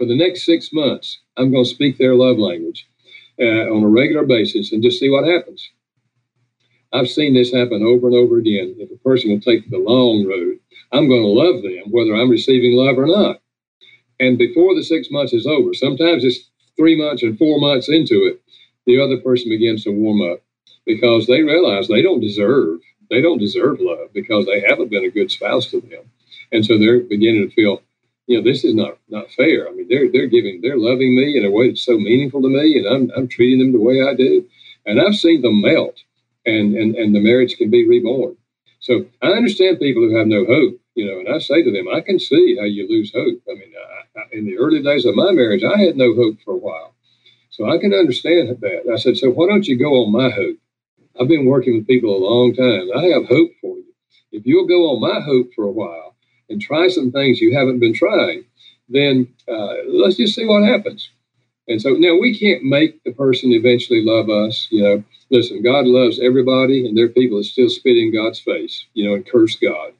for 0.02 0.08
the 0.08 0.18
next 0.18 0.48
six 0.48 0.74
months, 0.74 1.20
I'm 1.38 1.52
going 1.52 1.64
to 1.64 1.70
speak 1.70 2.00
their 2.00 2.16
love 2.16 2.40
language 2.40 2.90
uh, 3.40 3.70
on 3.70 3.84
a 3.84 3.88
regular 3.88 4.26
basis 4.26 4.72
and 4.72 4.82
just 4.82 5.00
see 5.00 5.12
what 5.12 5.28
happens. 5.28 5.70
I've 6.92 7.08
seen 7.08 7.36
this 7.36 7.54
happen 7.54 7.84
over 7.84 8.08
and 8.08 8.16
over 8.16 8.40
again. 8.40 8.74
If 8.80 8.90
a 8.90 8.98
person 9.08 9.30
will 9.30 9.40
take 9.40 9.70
the 9.70 9.78
long 9.78 10.26
road, 10.26 10.58
I'm 10.92 11.08
going 11.08 11.22
to 11.22 11.28
love 11.28 11.62
them 11.62 11.92
whether 11.92 12.16
I'm 12.16 12.32
receiving 12.32 12.74
love 12.74 12.98
or 12.98 13.06
not. 13.06 13.44
And 14.20 14.40
before 14.40 14.74
the 14.74 14.84
six 14.84 15.12
months 15.12 15.34
is 15.34 15.46
over, 15.46 15.72
sometimes 15.76 16.26
it's 16.26 16.50
three 16.76 16.98
months 16.98 17.22
and 17.22 17.38
four 17.38 17.60
months 17.60 17.88
into 17.88 18.26
it, 18.26 18.42
the 18.88 19.00
other 19.00 19.18
person 19.22 19.50
begins 19.50 19.84
to 19.84 19.92
warm 19.92 20.24
up 20.32 20.40
because 20.88 21.28
they 21.28 21.44
realize 21.44 21.88
they 21.88 22.02
don't 22.02 22.22
deserve 22.22 22.80
they 23.12 23.22
don't 23.22 23.40
deserve 23.40 23.78
love 23.82 24.08
because 24.14 24.46
they 24.46 24.62
haven't 24.62 24.90
been 24.90 25.04
a 25.04 25.12
good 25.12 25.30
spouse 25.30 25.68
to 25.68 25.82
them, 25.82 26.10
and 26.54 26.66
so 26.66 26.80
they're 26.80 27.02
beginning 27.02 27.50
to 27.50 27.54
feel 27.54 27.82
you 28.32 28.38
know, 28.38 28.50
this 28.50 28.64
is 28.64 28.74
not 28.74 28.98
not 29.10 29.30
fair. 29.32 29.68
I 29.68 29.72
mean, 29.72 29.88
they're 29.90 30.10
they're 30.10 30.28
giving, 30.28 30.62
they're 30.62 30.78
loving 30.78 31.16
me 31.18 31.38
in 31.38 31.46
a 31.46 31.52
way 31.52 31.68
that's 31.68 31.86
so 31.86 31.98
meaningful 31.98 32.42
to 32.42 32.48
me, 32.48 32.78
and 32.78 32.88
I'm 32.88 33.12
I'm 33.16 33.28
treating 33.28 33.60
them 33.60 33.74
the 33.74 33.86
way 33.86 34.02
I 34.02 34.16
do, 34.16 34.46
and 34.86 35.02
I've 35.02 35.16
seen 35.16 35.42
them 35.42 35.62
melt, 35.62 35.98
and 36.46 36.74
and 36.76 36.96
and 36.96 37.14
the 37.14 37.20
marriage 37.20 37.58
can 37.58 37.70
be 37.70 37.86
reborn. 37.88 38.38
So 38.80 39.06
I 39.22 39.28
understand 39.34 39.80
people 39.80 40.04
who 40.04 40.18
have 40.18 40.28
no 40.28 40.46
hope, 40.46 40.80
you 40.96 41.06
know, 41.06 41.20
and 41.20 41.28
I 41.28 41.40
say 41.40 41.62
to 41.62 41.72
them, 41.72 41.88
I 41.94 42.00
can 42.00 42.20
see 42.20 42.56
how 42.58 42.66
you 42.66 42.88
lose 42.90 43.12
hope. 43.14 43.40
I 43.50 43.54
mean, 43.54 43.74
I, 43.78 44.20
I, 44.20 44.24
in 44.32 44.46
the 44.46 44.58
early 44.58 44.82
days 44.82 45.06
of 45.06 45.14
my 45.16 45.32
marriage, 45.32 45.64
I 45.64 45.78
had 45.78 45.98
no 45.98 46.16
hope 46.16 46.38
for 46.46 46.54
a 46.54 46.58
while, 46.58 46.96
so 47.50 47.70
I 47.70 47.80
can 47.80 47.94
understand 47.94 48.58
that. 48.62 48.92
I 48.92 48.96
said, 48.96 49.18
so 49.18 49.30
why 49.30 49.48
don't 49.48 49.68
you 49.68 49.78
go 49.78 49.92
on 50.06 50.12
my 50.14 50.30
hope? 50.30 50.58
I've 51.20 51.28
been 51.28 51.46
working 51.46 51.76
with 51.76 51.88
people 51.88 52.16
a 52.16 52.26
long 52.26 52.56
time. 52.56 52.88
I 52.98 53.04
have 53.14 53.28
hope 53.28 53.52
for 53.60 53.76
you. 53.76 53.94
If 54.32 54.46
you'll 54.46 54.68
go 54.68 54.90
on 54.92 55.02
my 55.02 55.20
hope 55.20 55.50
for 55.54 55.66
a 55.66 55.72
while 55.72 56.11
and 56.52 56.62
try 56.62 56.90
some 56.90 57.12
things 57.12 57.42
you 57.42 57.58
haven't 57.58 57.80
been 57.80 57.94
trying, 57.94 58.44
then 58.90 59.28
uh, 59.48 59.76
let's 59.88 60.18
just 60.18 60.36
see 60.36 60.46
what 60.46 60.64
happens. 60.64 61.10
And 61.68 61.82
so 61.82 61.92
now 61.92 62.18
we 62.20 62.38
can't 62.38 62.64
make 62.64 63.04
the 63.04 63.14
person 63.14 63.52
eventually 63.52 64.04
love 64.04 64.30
us. 64.30 64.68
You 64.72 64.84
know, 64.84 65.04
listen, 65.30 65.64
God 65.64 65.86
loves 65.88 66.20
everybody, 66.20 66.86
and 66.88 66.98
there 66.98 67.06
are 67.06 67.10
people 67.10 67.38
that 67.38 67.46
still 67.46 67.70
spit 67.70 67.98
in 67.98 68.14
God's 68.14 68.40
face, 68.40 68.86
you 68.94 69.08
know, 69.08 69.16
and 69.16 69.26
curse 69.26 69.56
God. 69.56 69.94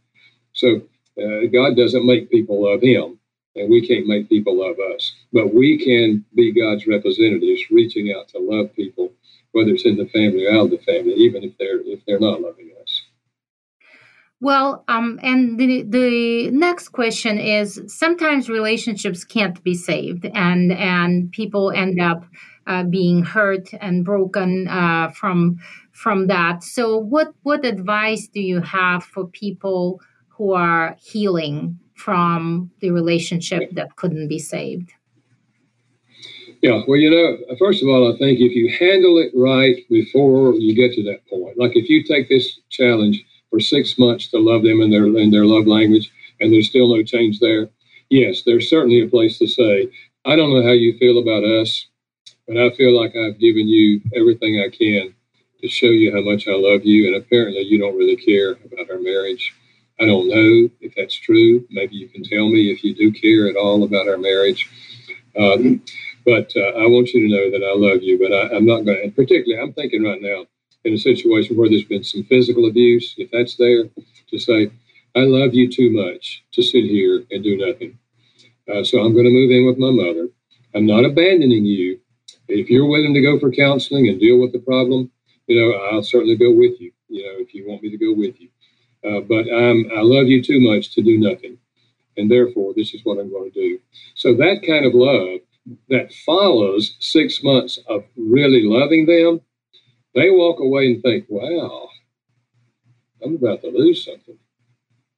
So 0.54 0.82
uh, 1.18 1.48
God 1.52 1.78
doesn't 1.78 2.06
make 2.06 2.30
people 2.30 2.64
love 2.70 2.82
Him, 2.82 3.20
and 3.56 3.70
we 3.70 3.88
can't 3.88 4.08
make 4.08 4.30
people 4.30 4.60
love 4.60 4.78
us. 4.94 5.14
But 5.32 5.54
we 5.54 5.78
can 5.78 6.26
be 6.36 6.52
God's 6.52 6.88
representatives, 6.88 7.72
reaching 7.72 8.14
out 8.14 8.28
to 8.30 8.40
love 8.40 8.76
people, 8.76 9.12
whether 9.54 9.72
it's 9.72 9.86
in 9.86 9.98
the 9.98 10.08
family 10.08 10.48
or 10.48 10.54
out 10.54 10.66
of 10.66 10.72
the 10.72 10.78
family, 10.80 11.14
even 11.14 11.44
if 11.44 11.58
they're 11.58 11.80
if 11.86 12.06
they're 12.06 12.20
not 12.20 12.42
loving 12.42 12.72
us. 12.81 12.81
Well, 14.42 14.84
um, 14.88 15.20
and 15.22 15.60
the 15.60 15.84
the 15.84 16.50
next 16.50 16.90
question 16.90 17.38
is 17.38 17.80
sometimes 17.86 18.50
relationships 18.50 19.24
can't 19.24 19.64
be 19.64 19.76
saved, 19.76 20.26
and 20.34 20.72
and 20.72 21.32
people 21.32 21.72
end 21.72 22.02
up 22.02 22.26
uh, 22.66 22.84
being 22.84 23.24
hurt 23.24 23.70
and 23.80 24.04
broken 24.04 24.68
uh, 24.68 25.12
from 25.12 25.60
from 25.92 26.26
that. 26.28 26.64
So, 26.64 26.98
what 26.98 27.36
what 27.44 27.64
advice 27.64 28.28
do 28.28 28.42
you 28.42 28.62
have 28.62 29.04
for 29.04 29.28
people 29.28 30.02
who 30.30 30.54
are 30.54 30.98
healing 31.00 31.80
from 31.94 32.72
the 32.80 32.90
relationship 32.90 33.70
that 33.74 33.96
couldn't 33.96 34.28
be 34.28 34.40
saved? 34.40 34.92
Yeah, 36.64 36.82
well, 36.88 36.98
you 36.98 37.12
know, 37.12 37.56
first 37.60 37.84
of 37.84 37.90
all, 37.90 38.12
I 38.12 38.18
think 38.18 38.40
if 38.40 38.54
you 38.56 38.70
handle 38.70 39.20
it 39.20 39.32
right 39.36 39.78
before 39.88 40.56
you 40.56 40.76
get 40.76 40.94
to 40.96 41.04
that 41.04 41.28
point, 41.28 41.60
like 41.60 41.76
if 41.76 41.90
you 41.90 42.04
take 42.04 42.28
this 42.28 42.60
challenge 42.70 43.24
for 43.52 43.60
six 43.60 44.00
months 44.00 44.28
to 44.30 44.40
love 44.40 44.64
them 44.64 44.82
in 44.82 44.90
their 44.90 45.06
in 45.06 45.30
their 45.30 45.46
love 45.46 45.68
language, 45.68 46.12
and 46.40 46.52
there's 46.52 46.70
still 46.70 46.96
no 46.96 47.04
change 47.04 47.40
there. 47.40 47.70
Yes, 48.10 48.42
there's 48.44 48.70
certainly 48.70 49.02
a 49.02 49.08
place 49.08 49.38
to 49.38 49.48
say, 49.48 49.90
I 50.26 50.36
don't 50.36 50.50
know 50.50 50.64
how 50.64 50.74
you 50.74 50.98
feel 50.98 51.20
about 51.20 51.44
us, 51.44 51.88
but 52.48 52.58
I 52.58 52.72
feel 52.76 53.00
like 53.00 53.16
I've 53.16 53.40
given 53.40 53.68
you 53.68 54.02
everything 54.16 54.60
I 54.60 54.76
can 54.76 55.14
to 55.62 55.68
show 55.68 55.88
you 55.88 56.12
how 56.14 56.22
much 56.22 56.48
I 56.48 56.56
love 56.56 56.86
you, 56.86 57.08
and 57.08 57.16
apparently 57.16 57.62
you 57.62 57.78
don't 57.78 57.98
really 57.98 58.16
care 58.16 58.54
about 58.54 58.90
our 58.90 59.00
marriage. 59.00 59.54
I 60.00 60.06
don't 60.06 60.28
know 60.28 60.70
if 60.82 60.96
that's 60.96 61.14
true. 61.14 61.66
Maybe 61.70 61.96
you 61.96 62.08
can 62.10 62.24
tell 62.24 62.50
me 62.50 62.72
if 62.72 62.84
you 62.84 62.96
do 62.96 63.12
care 63.12 63.48
at 63.48 63.56
all 63.56 63.84
about 63.84 64.08
our 64.08 64.18
marriage. 64.18 64.68
Um, 65.38 65.84
but 66.26 66.52
uh, 66.56 66.78
I 66.78 66.86
want 66.88 67.10
you 67.14 67.22
to 67.22 67.36
know 67.36 67.52
that 67.52 67.66
I 67.66 67.74
love 67.76 68.02
you. 68.02 68.18
But 68.20 68.34
I, 68.34 68.58
am 68.58 68.66
not 68.66 68.82
going 68.82 69.02
to, 69.04 69.12
particularly, 69.12 69.62
I'm 69.62 69.74
thinking 69.74 70.04
right 70.04 70.22
now, 70.22 70.46
in 70.84 70.94
a 70.94 70.98
situation 70.98 71.58
where 71.58 71.70
there's 71.70 71.86
been 71.86 72.04
some 72.04 72.24
physical 72.24 72.68
abuse, 72.68 73.16
if 73.18 73.30
that's 73.32 73.56
there, 73.58 73.86
to 74.30 74.40
say, 74.40 74.72
I 75.16 75.22
love 75.22 75.54
you 75.54 75.70
too 75.70 75.92
much 75.92 76.44
to 76.54 76.64
sit 76.64 76.86
here 76.86 77.24
and 77.32 77.44
do 77.44 77.58
nothing. 77.58 77.98
Uh, 78.72 78.84
so 78.84 79.00
I'm 79.00 79.14
going 79.14 79.26
to 79.26 79.32
move 79.32 79.52
in 79.52 79.66
with 79.66 79.78
my 79.78 79.92
mother. 79.92 80.30
I'm 80.74 80.86
not 80.86 81.06
abandoning 81.06 81.66
you. 81.66 82.00
If 82.48 82.70
you're 82.70 82.88
willing 82.88 83.14
to 83.14 83.22
go 83.22 83.40
for 83.40 83.52
counseling 83.52 84.08
and 84.08 84.20
deal 84.20 84.40
with 84.40 84.54
the 84.54 84.60
problem, 84.60 85.12
you 85.48 85.60
know, 85.60 85.78
I'll 85.78 86.04
certainly 86.04 86.38
go 86.38 86.52
with 86.52 86.80
you. 86.80 86.92
you 87.10 87.24
know, 87.24 87.40
if 87.40 87.54
you 87.54 87.68
want 87.68 87.84
me 87.84 87.90
to 87.90 87.98
go 87.98 88.14
with 88.14 88.40
you. 88.40 88.50
Uh, 89.04 89.22
but 89.22 89.46
I'm, 89.52 89.90
I 89.96 90.02
love 90.02 90.28
you 90.28 90.44
too 90.44 90.62
much 90.62 90.94
to 90.96 91.02
do 91.02 91.18
nothing. 91.18 91.58
And 92.18 92.30
therefore, 92.30 92.74
this 92.76 92.94
is 92.94 93.02
what 93.04 93.20
I'm 93.20 93.32
going 93.32 93.52
to 93.52 93.60
do. 93.60 93.80
So 94.16 94.34
that 94.36 94.64
kind 94.66 94.86
of 94.86 94.94
love 94.94 95.40
that 95.90 96.14
follows 96.26 96.96
six 97.00 97.44
months 97.44 97.80
of 97.88 98.04
really 98.16 98.64
loving 98.64 99.06
them, 99.06 99.42
they 100.16 100.30
walk 100.30 100.60
away 100.60 100.88
and 100.88 101.02
think, 101.02 101.26
wow, 101.30 101.90
I'm 103.24 103.36
about 103.36 103.62
to 103.62 103.70
lose 103.70 104.06
something 104.06 104.38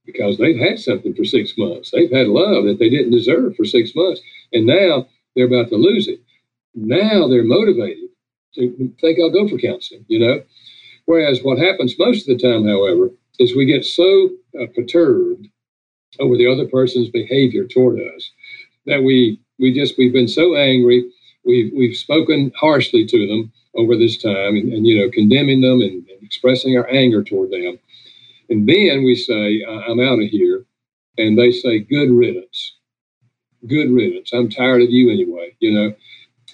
because 0.06 0.38
they've 0.38 0.60
had 0.60 0.80
something 0.80 1.16
for 1.16 1.26
six 1.26 1.54
months. 1.58 1.92
They've 1.92 2.12
had 2.12 2.28
love 2.28 2.66
that 2.66 2.78
they 2.80 2.90
didn't 2.90 3.12
deserve 3.12 3.56
for 3.56 3.66
six 3.66 3.96
months. 3.96 4.22
And 4.52 4.66
now 4.66 5.08
they're 5.36 5.48
about 5.48 5.70
to 5.70 5.76
lose 5.76 6.08
it. 6.08 6.20
Now 6.76 7.28
they're 7.28 7.44
motivated 7.44 8.10
to 8.56 8.94
think 9.00 9.20
I'll 9.20 9.32
go 9.32 9.48
for 9.48 9.58
counseling, 9.58 10.06
you 10.08 10.20
know? 10.20 10.44
Whereas 11.06 11.44
what 11.44 11.58
happens 11.58 11.96
most 12.00 12.28
of 12.28 12.38
the 12.38 12.44
time, 12.44 12.68
however, 12.68 13.12
is 13.40 13.56
we 13.56 13.66
get 13.66 13.86
so 13.86 14.30
uh, 14.60 14.68
perturbed 14.76 15.48
over 16.20 16.38
the 16.38 16.52
other 16.52 16.68
person's 16.68 17.10
behavior 17.10 17.66
toward 17.66 18.00
us 18.00 18.32
that 18.86 19.04
we 19.04 19.40
we 19.60 19.74
just 19.74 19.98
we've 19.98 20.14
been 20.14 20.28
so 20.28 20.56
angry 20.56 21.10
we've 21.46 21.74
we've 21.76 21.98
spoken 21.98 22.52
harshly 22.60 23.06
to 23.08 23.28
them 23.28 23.52
over 23.76 23.98
this 23.98 24.18
time 24.22 24.56
and, 24.56 24.74
and 24.74 24.88
you 24.88 25.00
know 25.00 25.12
condemning 25.12 25.62
them 25.62 25.82
and, 25.82 26.08
and, 26.10 26.24
expressing 26.24 26.78
our 26.78 26.90
anger 26.90 27.24
toward 27.24 27.52
them. 27.52 27.80
And 28.50 28.68
then 28.68 29.04
we 29.06 29.16
say 29.16 29.64
i'm 29.68 30.00
out 30.00 30.20
of 30.22 30.30
here. 30.30 30.66
And 31.18 31.38
they 31.38 31.52
say 31.52 31.80
good 31.80 32.12
riddance. 32.12 32.76
Good 33.68 33.92
riddance. 33.92 34.34
I'm 34.34 34.50
tired 34.50 34.84
of 34.84 34.90
you 34.92 35.12
anyway 35.12 35.56
you 35.60 35.72
know. 35.74 35.96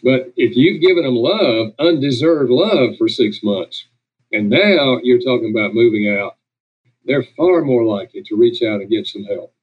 But 0.04 0.34
if 0.38 0.56
you've 0.56 0.82
given 0.82 1.04
them 1.04 1.16
love 1.16 1.74
undeserved 1.80 2.52
love 2.52 2.98
for 2.98 3.10
six 3.10 3.44
months 3.44 3.86
and 4.32 4.50
now 4.50 5.00
you're 5.04 5.20
talking 5.22 5.52
about 5.52 5.76
moving 5.76 6.10
out 6.10 6.34
they're 7.06 7.26
far 7.38 7.64
more 7.64 7.86
likely 7.86 8.24
to 8.24 8.38
reach 8.38 8.64
out 8.64 8.82
and 8.82 8.92
get 8.92 9.08
some 9.08 9.26
help. 9.26 9.54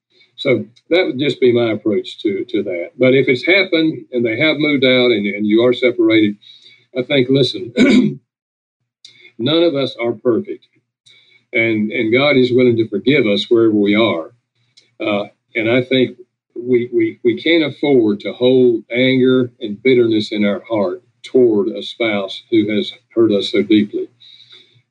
So 0.46 0.66
that 0.90 1.06
would 1.06 1.18
just 1.18 1.40
be 1.40 1.52
my 1.52 1.72
approach 1.72 2.22
to, 2.22 2.46
to 2.46 2.64
that. 2.64 2.92
But 2.98 3.14
if 3.14 3.28
it's 3.28 3.44
happened 3.44 4.06
and 4.12 4.24
they 4.24 4.38
have 4.40 4.58
moved 4.58 4.84
out 4.84 5.10
and, 5.10 5.26
and 5.26 5.46
you 5.46 5.64
are 5.66 5.74
separated, 5.74 6.36
I 6.98 7.02
think, 7.02 7.28
listen, 7.30 7.74
none 9.38 9.62
of 9.64 9.74
us 9.74 9.96
are 10.00 10.12
perfect. 10.12 10.68
And, 11.52 11.92
and 11.92 12.12
God 12.12 12.36
is 12.36 12.52
willing 12.52 12.76
to 12.78 12.88
forgive 12.88 13.26
us 13.26 13.50
wherever 13.50 13.74
we 13.74 13.96
are. 13.96 14.32
Uh, 15.00 15.28
and 15.56 15.70
I 15.70 15.82
think 15.82 16.18
we, 16.54 16.90
we, 16.92 17.20
we 17.24 17.42
can't 17.42 17.64
afford 17.64 18.20
to 18.20 18.32
hold 18.32 18.84
anger 18.90 19.52
and 19.60 19.82
bitterness 19.82 20.32
in 20.32 20.44
our 20.44 20.62
heart 20.68 21.02
toward 21.24 21.68
a 21.68 21.82
spouse 21.82 22.42
who 22.50 22.70
has 22.74 22.92
hurt 23.14 23.32
us 23.32 23.52
so 23.52 23.62
deeply 23.62 24.08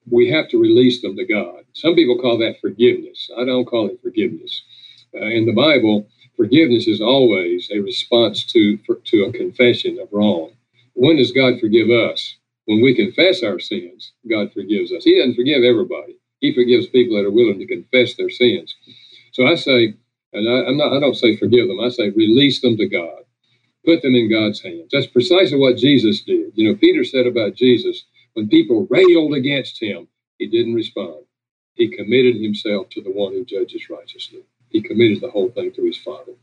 we 0.09 0.31
have 0.31 0.49
to 0.49 0.59
release 0.59 1.01
them 1.01 1.17
to 1.17 1.25
God. 1.25 1.65
Some 1.73 1.95
people 1.95 2.19
call 2.19 2.39
that 2.39 2.61
forgiveness. 2.61 3.29
I 3.37 3.45
don't 3.45 3.65
call 3.65 3.89
it 3.89 4.01
forgiveness. 4.03 4.63
Uh, 5.15 5.25
in 5.27 5.45
the 5.45 5.53
Bible, 5.53 6.07
forgiveness 6.37 6.87
is 6.87 7.01
always 7.01 7.69
a 7.71 7.79
response 7.79 8.45
to 8.53 8.77
for, 8.85 8.95
to 9.05 9.25
a 9.25 9.31
confession 9.33 9.99
of 9.99 10.09
wrong. 10.11 10.51
When 10.93 11.17
does 11.17 11.31
God 11.31 11.59
forgive 11.59 11.89
us? 11.89 12.37
When 12.65 12.81
we 12.81 12.95
confess 12.95 13.43
our 13.43 13.59
sins, 13.59 14.13
God 14.29 14.51
forgives 14.53 14.91
us. 14.91 15.03
He 15.03 15.17
doesn't 15.17 15.35
forgive 15.35 15.63
everybody. 15.63 16.17
He 16.39 16.53
forgives 16.53 16.87
people 16.87 17.17
that 17.17 17.25
are 17.27 17.31
willing 17.31 17.59
to 17.59 17.67
confess 17.67 18.15
their 18.15 18.29
sins. 18.29 18.75
So 19.33 19.47
I 19.47 19.55
say, 19.55 19.95
and 20.33 20.49
I, 20.49 20.69
am 20.69 20.77
not, 20.77 20.93
I 20.93 20.99
don't 20.99 21.15
say 21.15 21.37
forgive 21.37 21.67
them. 21.67 21.79
I 21.79 21.89
say 21.89 22.09
release 22.09 22.61
them 22.61 22.77
to 22.77 22.87
God. 22.87 23.23
Put 23.85 24.01
them 24.01 24.15
in 24.15 24.31
God's 24.31 24.61
hands. 24.61 24.89
That's 24.91 25.07
precisely 25.07 25.59
what 25.59 25.77
Jesus 25.77 26.21
did. 26.21 26.51
You 26.55 26.69
know, 26.71 26.77
Peter 26.77 27.03
said 27.03 27.27
about 27.27 27.55
Jesus, 27.55 28.05
when 28.33 28.49
people 28.49 28.87
railed 28.89 29.35
against 29.35 29.81
him, 29.81 30.07
he 30.39 30.47
didn't 30.47 30.73
respond. 30.75 31.23
He 31.75 31.95
committed 31.95 32.41
himself 32.41 32.89
to 32.91 33.01
the 33.01 33.11
one 33.11 33.33
who 33.33 33.45
judges 33.45 33.89
righteously. 33.89 34.43
He 34.75 34.81
committed 34.81 35.21
the 35.21 35.31
whole 35.31 35.49
thing 35.49 35.71
to 35.73 35.85
his 35.85 35.97
Father. 35.97 36.33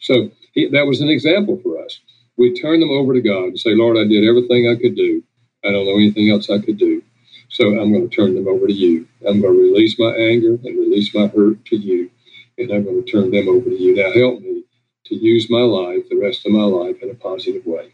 So 0.00 0.30
he, 0.54 0.68
that 0.70 0.86
was 0.86 1.02
an 1.02 1.10
example 1.10 1.60
for 1.62 1.84
us. 1.84 2.00
We 2.38 2.54
turn 2.60 2.80
them 2.80 2.90
over 2.90 3.14
to 3.14 3.22
God 3.22 3.44
and 3.44 3.60
say, 3.60 3.74
Lord, 3.74 3.98
I 3.98 4.08
did 4.08 4.28
everything 4.28 4.68
I 4.68 4.80
could 4.80 4.96
do. 4.96 5.22
I 5.64 5.70
don't 5.72 5.86
know 5.86 5.96
anything 5.96 6.30
else 6.30 6.50
I 6.50 6.58
could 6.60 6.78
do. 6.78 7.02
So 7.50 7.66
I'm 7.80 7.92
going 7.92 8.10
to 8.10 8.16
turn 8.16 8.34
them 8.34 8.48
over 8.48 8.66
to 8.66 8.74
you. 8.74 9.08
I'm 9.28 9.40
going 9.42 9.54
to 9.54 9.62
release 9.62 9.98
my 9.98 10.12
anger 10.14 10.54
and 10.64 10.78
release 10.78 11.14
my 11.14 11.28
hurt 11.28 11.64
to 11.66 11.76
you. 11.76 12.10
And 12.58 12.72
I'm 12.72 12.84
going 12.84 13.04
to 13.04 13.10
turn 13.12 13.32
them 13.32 13.48
over 13.48 13.70
to 13.70 13.76
you. 13.76 13.96
Now 13.96 14.12
help 14.12 14.40
me 14.42 14.64
to 15.06 15.16
use 15.16 15.50
my 15.50 15.60
life, 15.62 16.08
the 16.10 16.20
rest 16.20 16.46
of 16.46 16.52
my 16.52 16.64
life, 16.64 16.96
in 17.02 17.10
a 17.10 17.14
positive 17.14 17.66
way 17.66 17.88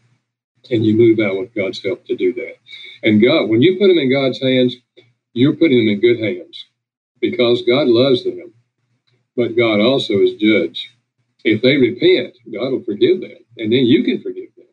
and 0.71 0.85
you 0.85 0.95
move 0.95 1.19
out 1.19 1.39
with 1.39 1.55
God's 1.55 1.83
help 1.83 2.05
to 2.07 2.17
do 2.17 2.33
that. 2.35 2.55
And 3.03 3.21
God, 3.23 3.49
when 3.49 3.63
you 3.63 3.79
put 3.79 3.89
them 3.89 3.99
in 3.99 4.11
God's 4.11 4.41
hands, 4.41 4.77
you're 5.33 5.55
putting 5.55 5.79
them 5.79 5.89
in 5.89 6.01
good 6.01 6.19
hands 6.19 6.65
because 7.21 7.63
God 7.63 7.87
loves 7.87 8.23
them. 8.25 8.53
But 9.39 9.57
God 9.57 9.79
also 9.81 10.15
is 10.15 10.35
judge. 10.35 10.91
If 11.45 11.63
they 11.63 11.77
repent, 11.77 12.37
God 12.53 12.71
will 12.73 12.83
forgive 12.83 13.21
them, 13.21 13.39
and 13.57 13.73
then 13.73 13.87
you 13.87 14.03
can 14.03 14.21
forgive 14.21 14.49
them. 14.57 14.67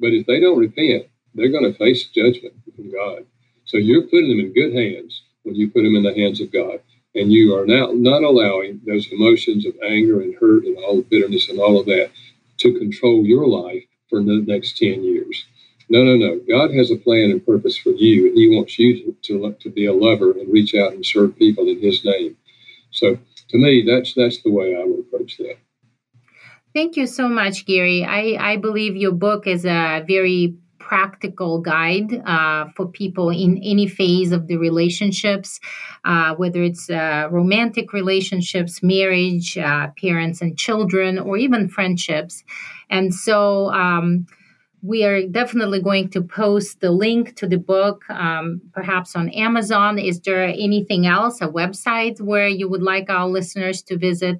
But 0.00 0.12
if 0.14 0.26
they 0.26 0.40
don't 0.40 0.58
repent, 0.58 1.06
they're 1.34 1.52
going 1.52 1.72
to 1.72 1.78
face 1.78 2.08
judgment 2.08 2.54
from 2.76 2.92
God. 2.92 3.26
So 3.66 3.78
you're 3.78 4.08
putting 4.08 4.30
them 4.30 4.40
in 4.40 4.54
good 4.54 4.74
hands 4.74 5.22
when 5.44 5.54
you 5.54 5.70
put 5.70 5.84
them 5.84 5.96
in 5.96 6.04
the 6.04 6.14
hands 6.14 6.42
of 6.42 6.52
God. 6.52 6.80
And 7.14 7.32
you 7.32 7.56
are 7.56 7.66
now 7.66 7.92
not 7.94 8.24
allowing 8.24 8.82
those 8.86 9.08
emotions 9.12 9.66
of 9.66 9.74
anger 9.86 10.22
and 10.22 10.36
hurt 10.36 10.64
and 10.64 10.78
all 10.78 10.96
the 10.98 11.04
bitterness 11.04 11.48
and 11.50 11.60
all 11.60 11.80
of 11.80 11.86
that 11.86 12.10
to 12.58 12.78
control 12.78 13.24
your 13.26 13.46
life 13.46 13.84
for 14.10 14.20
the 14.20 14.44
next 14.46 14.78
10 14.78 15.04
years. 15.04 15.46
No, 15.90 16.04
no, 16.04 16.16
no. 16.16 16.40
God 16.48 16.74
has 16.74 16.92
a 16.92 16.96
plan 16.96 17.32
and 17.32 17.46
purpose 17.46 17.78
for 17.78 17.92
you, 17.92 18.28
and 18.28 18.38
He 18.38 18.56
wants 18.56 18.78
you 18.78 19.14
to, 19.22 19.52
to, 19.52 19.56
to 19.60 19.70
be 19.70 19.86
a 19.86 19.94
lover 19.94 20.32
and 20.32 20.52
reach 20.52 20.74
out 20.76 20.94
and 20.94 21.06
serve 21.06 21.38
people 21.38 21.68
in 21.68 21.80
His 21.80 22.04
name. 22.04 22.36
So, 22.92 23.18
to 23.50 23.58
me, 23.58 23.84
that's 23.86 24.14
that's 24.14 24.42
the 24.42 24.50
way 24.50 24.76
I 24.76 24.84
would 24.84 25.00
approach 25.00 25.36
that. 25.38 25.56
Thank 26.74 26.96
you 26.96 27.06
so 27.06 27.28
much, 27.28 27.66
Gary. 27.66 28.04
I, 28.04 28.36
I 28.52 28.56
believe 28.56 28.94
your 28.94 29.12
book 29.12 29.46
is 29.46 29.64
a 29.64 30.04
very 30.06 30.54
practical 30.78 31.60
guide 31.60 32.22
uh, 32.24 32.66
for 32.74 32.86
people 32.86 33.30
in 33.30 33.58
any 33.58 33.86
phase 33.86 34.32
of 34.32 34.46
the 34.46 34.56
relationships, 34.56 35.60
uh, 36.04 36.34
whether 36.36 36.62
it's 36.62 36.88
uh, 36.88 37.28
romantic 37.30 37.92
relationships, 37.92 38.82
marriage, 38.82 39.58
uh, 39.58 39.88
parents 40.00 40.40
and 40.40 40.58
children, 40.58 41.18
or 41.18 41.36
even 41.36 41.68
friendships. 41.68 42.42
And 42.90 43.14
so 43.14 43.70
um, 43.72 44.26
we 44.82 45.04
are 45.04 45.26
definitely 45.26 45.80
going 45.82 46.10
to 46.10 46.20
post 46.22 46.80
the 46.80 46.90
link 46.90 47.36
to 47.36 47.48
the 47.48 47.58
book, 47.58 48.02
um, 48.10 48.60
perhaps 48.72 49.14
on 49.16 49.30
Amazon. 49.30 49.98
Is 49.98 50.20
there 50.20 50.44
anything 50.44 51.06
else, 51.06 51.40
a 51.40 51.48
website 51.48 52.20
where 52.20 52.46
you 52.48 52.68
would 52.68 52.82
like 52.82 53.08
our 53.10 53.26
listeners 53.26 53.82
to 53.82 53.98
visit? 53.98 54.36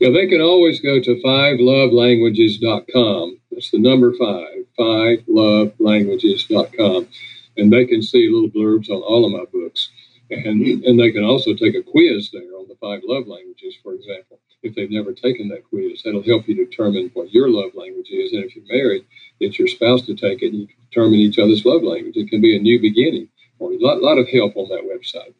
Yeah, 0.00 0.10
they 0.10 0.26
can 0.28 0.40
always 0.40 0.80
go 0.80 1.00
to 1.00 1.22
fivelovelanguages.com. 1.24 3.40
That's 3.50 3.70
the 3.70 3.78
number 3.78 4.12
five, 4.18 4.64
fivelovelanguages.com. 4.78 7.08
And 7.56 7.72
they 7.72 7.86
can 7.86 8.02
see 8.02 8.28
little 8.28 8.50
blurbs 8.50 8.90
on 8.90 9.00
all 9.02 9.24
of 9.24 9.32
my 9.32 9.44
books. 9.52 9.88
And, 10.30 10.84
and 10.84 11.00
they 11.00 11.10
can 11.10 11.24
also 11.24 11.54
take 11.54 11.74
a 11.74 11.82
quiz 11.82 12.28
there 12.32 12.54
on 12.58 12.68
the 12.68 12.76
five 12.80 13.00
love 13.04 13.26
languages, 13.26 13.74
for 13.82 13.94
example 13.94 14.38
if 14.62 14.74
they've 14.74 14.90
never 14.90 15.12
taken 15.12 15.48
that 15.48 15.64
quiz. 15.68 16.02
That'll 16.04 16.22
help 16.22 16.48
you 16.48 16.54
determine 16.54 17.10
what 17.14 17.32
your 17.32 17.48
love 17.48 17.70
language 17.74 18.10
is. 18.10 18.32
And 18.32 18.44
if 18.44 18.56
you're 18.56 18.64
married, 18.68 19.04
it's 19.40 19.58
your 19.58 19.68
spouse 19.68 20.02
to 20.06 20.14
take 20.14 20.42
it 20.42 20.52
and 20.52 20.62
you 20.62 20.68
determine 20.90 21.20
each 21.20 21.38
other's 21.38 21.64
love 21.64 21.82
language. 21.82 22.16
It 22.16 22.28
can 22.28 22.40
be 22.40 22.56
a 22.56 22.60
new 22.60 22.80
beginning 22.80 23.28
or 23.58 23.72
a 23.72 23.78
lot, 23.78 24.02
lot 24.02 24.18
of 24.18 24.28
help 24.28 24.56
on 24.56 24.68
that 24.68 24.82
website. 24.82 25.34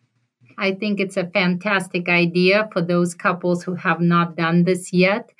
I 0.59 0.73
think 0.73 0.99
it's 0.99 1.17
a 1.17 1.27
fantastic 1.27 2.09
idea 2.09 2.69
for 2.73 2.83
those 2.83 3.15
couples 3.15 3.63
who 3.63 3.75
have 3.77 4.01
not 4.01 4.37
done 4.37 4.65
this 4.65 4.93
yet. 4.93 5.31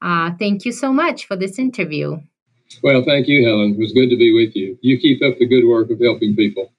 Uh, 0.00 0.30
thank 0.38 0.64
you 0.64 0.72
so 0.72 0.92
much 0.92 1.26
for 1.26 1.36
this 1.36 1.58
interview. 1.58 2.20
Well, 2.82 3.02
thank 3.04 3.26
you, 3.26 3.44
Helen. 3.44 3.72
It 3.72 3.78
was 3.78 3.92
good 3.92 4.10
to 4.10 4.16
be 4.16 4.32
with 4.32 4.54
you. 4.54 4.78
You 4.80 4.98
keep 4.98 5.22
up 5.22 5.38
the 5.38 5.46
good 5.46 5.66
work 5.66 5.90
of 5.90 5.98
helping 6.00 6.36
people. 6.36 6.72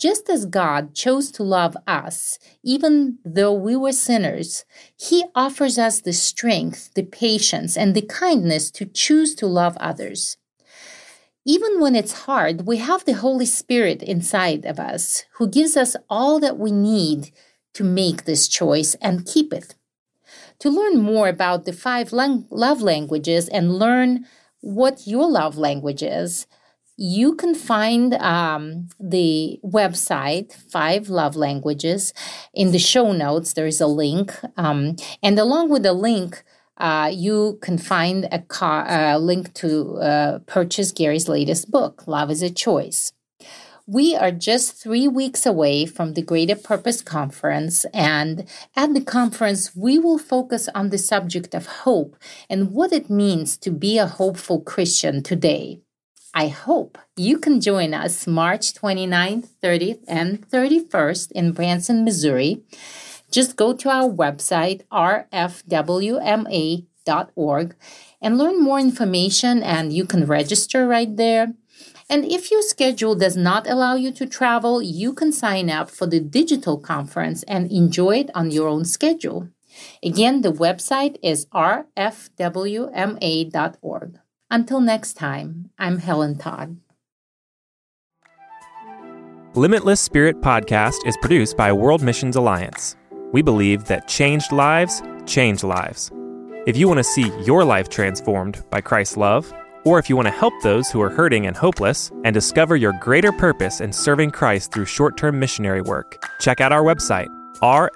Just 0.00 0.30
as 0.30 0.46
God 0.46 0.94
chose 0.94 1.30
to 1.32 1.42
love 1.42 1.76
us, 1.86 2.38
even 2.64 3.18
though 3.22 3.52
we 3.52 3.76
were 3.76 3.92
sinners, 3.92 4.64
He 4.96 5.24
offers 5.34 5.78
us 5.78 6.00
the 6.00 6.14
strength, 6.14 6.94
the 6.94 7.02
patience, 7.02 7.76
and 7.76 7.94
the 7.94 8.00
kindness 8.00 8.70
to 8.72 8.86
choose 8.86 9.34
to 9.34 9.46
love 9.46 9.76
others. 9.76 10.38
Even 11.44 11.80
when 11.80 11.94
it's 11.94 12.24
hard, 12.24 12.66
we 12.66 12.78
have 12.78 13.04
the 13.04 13.12
Holy 13.12 13.44
Spirit 13.44 14.02
inside 14.02 14.64
of 14.64 14.80
us 14.80 15.24
who 15.34 15.46
gives 15.46 15.76
us 15.76 15.96
all 16.08 16.40
that 16.40 16.58
we 16.58 16.72
need 16.72 17.30
to 17.74 17.84
make 17.84 18.24
this 18.24 18.48
choice 18.48 18.94
and 19.02 19.26
keep 19.26 19.52
it. 19.52 19.74
To 20.60 20.70
learn 20.70 20.98
more 20.98 21.28
about 21.28 21.66
the 21.66 21.74
five 21.74 22.10
lang- 22.10 22.46
love 22.50 22.80
languages 22.80 23.48
and 23.48 23.78
learn 23.78 24.24
what 24.60 25.06
your 25.06 25.28
love 25.30 25.58
language 25.58 26.02
is, 26.02 26.46
you 27.02 27.34
can 27.34 27.54
find 27.54 28.12
um, 28.16 28.86
the 29.00 29.58
website 29.64 30.52
five 30.70 31.08
love 31.08 31.34
languages 31.34 32.12
in 32.52 32.72
the 32.72 32.78
show 32.78 33.10
notes 33.10 33.54
there 33.54 33.66
is 33.66 33.80
a 33.80 33.86
link 33.86 34.34
um, 34.58 34.94
and 35.22 35.38
along 35.38 35.70
with 35.70 35.82
the 35.82 35.94
link 35.94 36.44
uh, 36.76 37.10
you 37.12 37.58
can 37.62 37.78
find 37.78 38.28
a, 38.30 38.38
car, 38.38 39.18
link 39.18 39.54
to 39.54 39.96
uh, 39.96 40.38
purchase 40.40 40.92
gary's 40.92 41.26
latest 41.26 41.70
book 41.70 42.06
love 42.06 42.30
is 42.30 42.42
a 42.42 42.50
choice 42.50 43.12
We 43.86 44.14
are 44.14 44.30
just 44.30 44.76
three 44.76 45.08
weeks 45.08 45.46
away 45.46 45.86
from 45.86 46.12
the 46.12 46.22
Greater 46.22 46.54
Purpose 46.54 47.02
Conference, 47.02 47.84
and 47.92 48.46
at 48.76 48.94
the 48.94 49.00
conference, 49.00 49.74
we 49.74 49.98
will 49.98 50.18
focus 50.34 50.68
on 50.78 50.90
the 50.90 50.98
subject 50.98 51.54
of 51.56 51.82
hope 51.84 52.14
and 52.48 52.70
what 52.70 52.92
it 52.92 53.10
means 53.10 53.56
to 53.64 53.70
be 53.72 53.98
a 53.98 54.06
hopeful 54.06 54.60
Christian 54.60 55.24
today. 55.24 55.80
I 56.32 56.46
hope 56.48 56.96
you 57.16 57.38
can 57.38 57.60
join 57.60 57.92
us 57.92 58.26
March 58.26 58.72
29th, 58.74 59.48
30th, 59.62 60.04
and 60.06 60.48
31st 60.48 61.32
in 61.32 61.50
Branson, 61.52 62.04
Missouri. 62.04 62.62
Just 63.30 63.56
go 63.56 63.72
to 63.74 63.88
our 63.88 64.08
website, 64.08 64.82
rfwma.org, 64.92 65.26
and 68.22 68.38
learn 68.38 68.62
more 68.62 68.78
information, 68.78 69.62
and 69.62 69.92
you 69.92 70.04
can 70.04 70.24
register 70.24 70.86
right 70.86 71.16
there. 71.16 71.54
And 72.08 72.24
if 72.24 72.50
your 72.50 72.62
schedule 72.62 73.14
does 73.16 73.36
not 73.36 73.68
allow 73.68 73.94
you 73.96 74.12
to 74.12 74.26
travel, 74.26 74.80
you 74.82 75.12
can 75.12 75.32
sign 75.32 75.68
up 75.68 75.90
for 75.90 76.06
the 76.06 76.20
digital 76.20 76.78
conference 76.78 77.42
and 77.44 77.70
enjoy 77.72 78.18
it 78.18 78.30
on 78.34 78.50
your 78.50 78.68
own 78.68 78.84
schedule. 78.84 79.48
Again, 80.02 80.42
the 80.42 80.52
website 80.52 81.16
is 81.22 81.46
rfwma.org. 81.46 81.88
Until 84.50 84.80
next 84.80 85.14
time, 85.14 85.70
I'm 85.78 85.98
Helen 85.98 86.36
Todd. 86.36 86.78
Limitless 89.54 90.00
Spirit 90.00 90.40
Podcast 90.40 90.96
is 91.06 91.16
produced 91.22 91.56
by 91.56 91.72
World 91.72 92.02
Missions 92.02 92.36
Alliance. 92.36 92.96
We 93.32 93.42
believe 93.42 93.84
that 93.84 94.08
changed 94.08 94.50
lives 94.52 95.02
change 95.26 95.62
lives. 95.62 96.10
If 96.66 96.76
you 96.76 96.88
want 96.88 96.98
to 96.98 97.04
see 97.04 97.32
your 97.44 97.64
life 97.64 97.88
transformed 97.88 98.64
by 98.70 98.80
Christ's 98.80 99.16
love, 99.16 99.52
or 99.84 99.98
if 99.98 100.10
you 100.10 100.16
want 100.16 100.26
to 100.26 100.32
help 100.32 100.52
those 100.62 100.90
who 100.90 101.00
are 101.00 101.08
hurting 101.08 101.46
and 101.46 101.56
hopeless 101.56 102.10
and 102.24 102.34
discover 102.34 102.76
your 102.76 102.92
greater 103.00 103.32
purpose 103.32 103.80
in 103.80 103.92
serving 103.92 104.32
Christ 104.32 104.72
through 104.72 104.84
short 104.86 105.16
term 105.16 105.38
missionary 105.38 105.80
work, 105.80 106.22
check 106.40 106.60
out 106.60 106.72
our 106.72 106.82
website, 106.82 107.28
rfwma.org, 107.62 107.86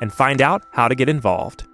and 0.00 0.12
find 0.12 0.42
out 0.42 0.62
how 0.70 0.88
to 0.88 0.94
get 0.94 1.08
involved. 1.08 1.64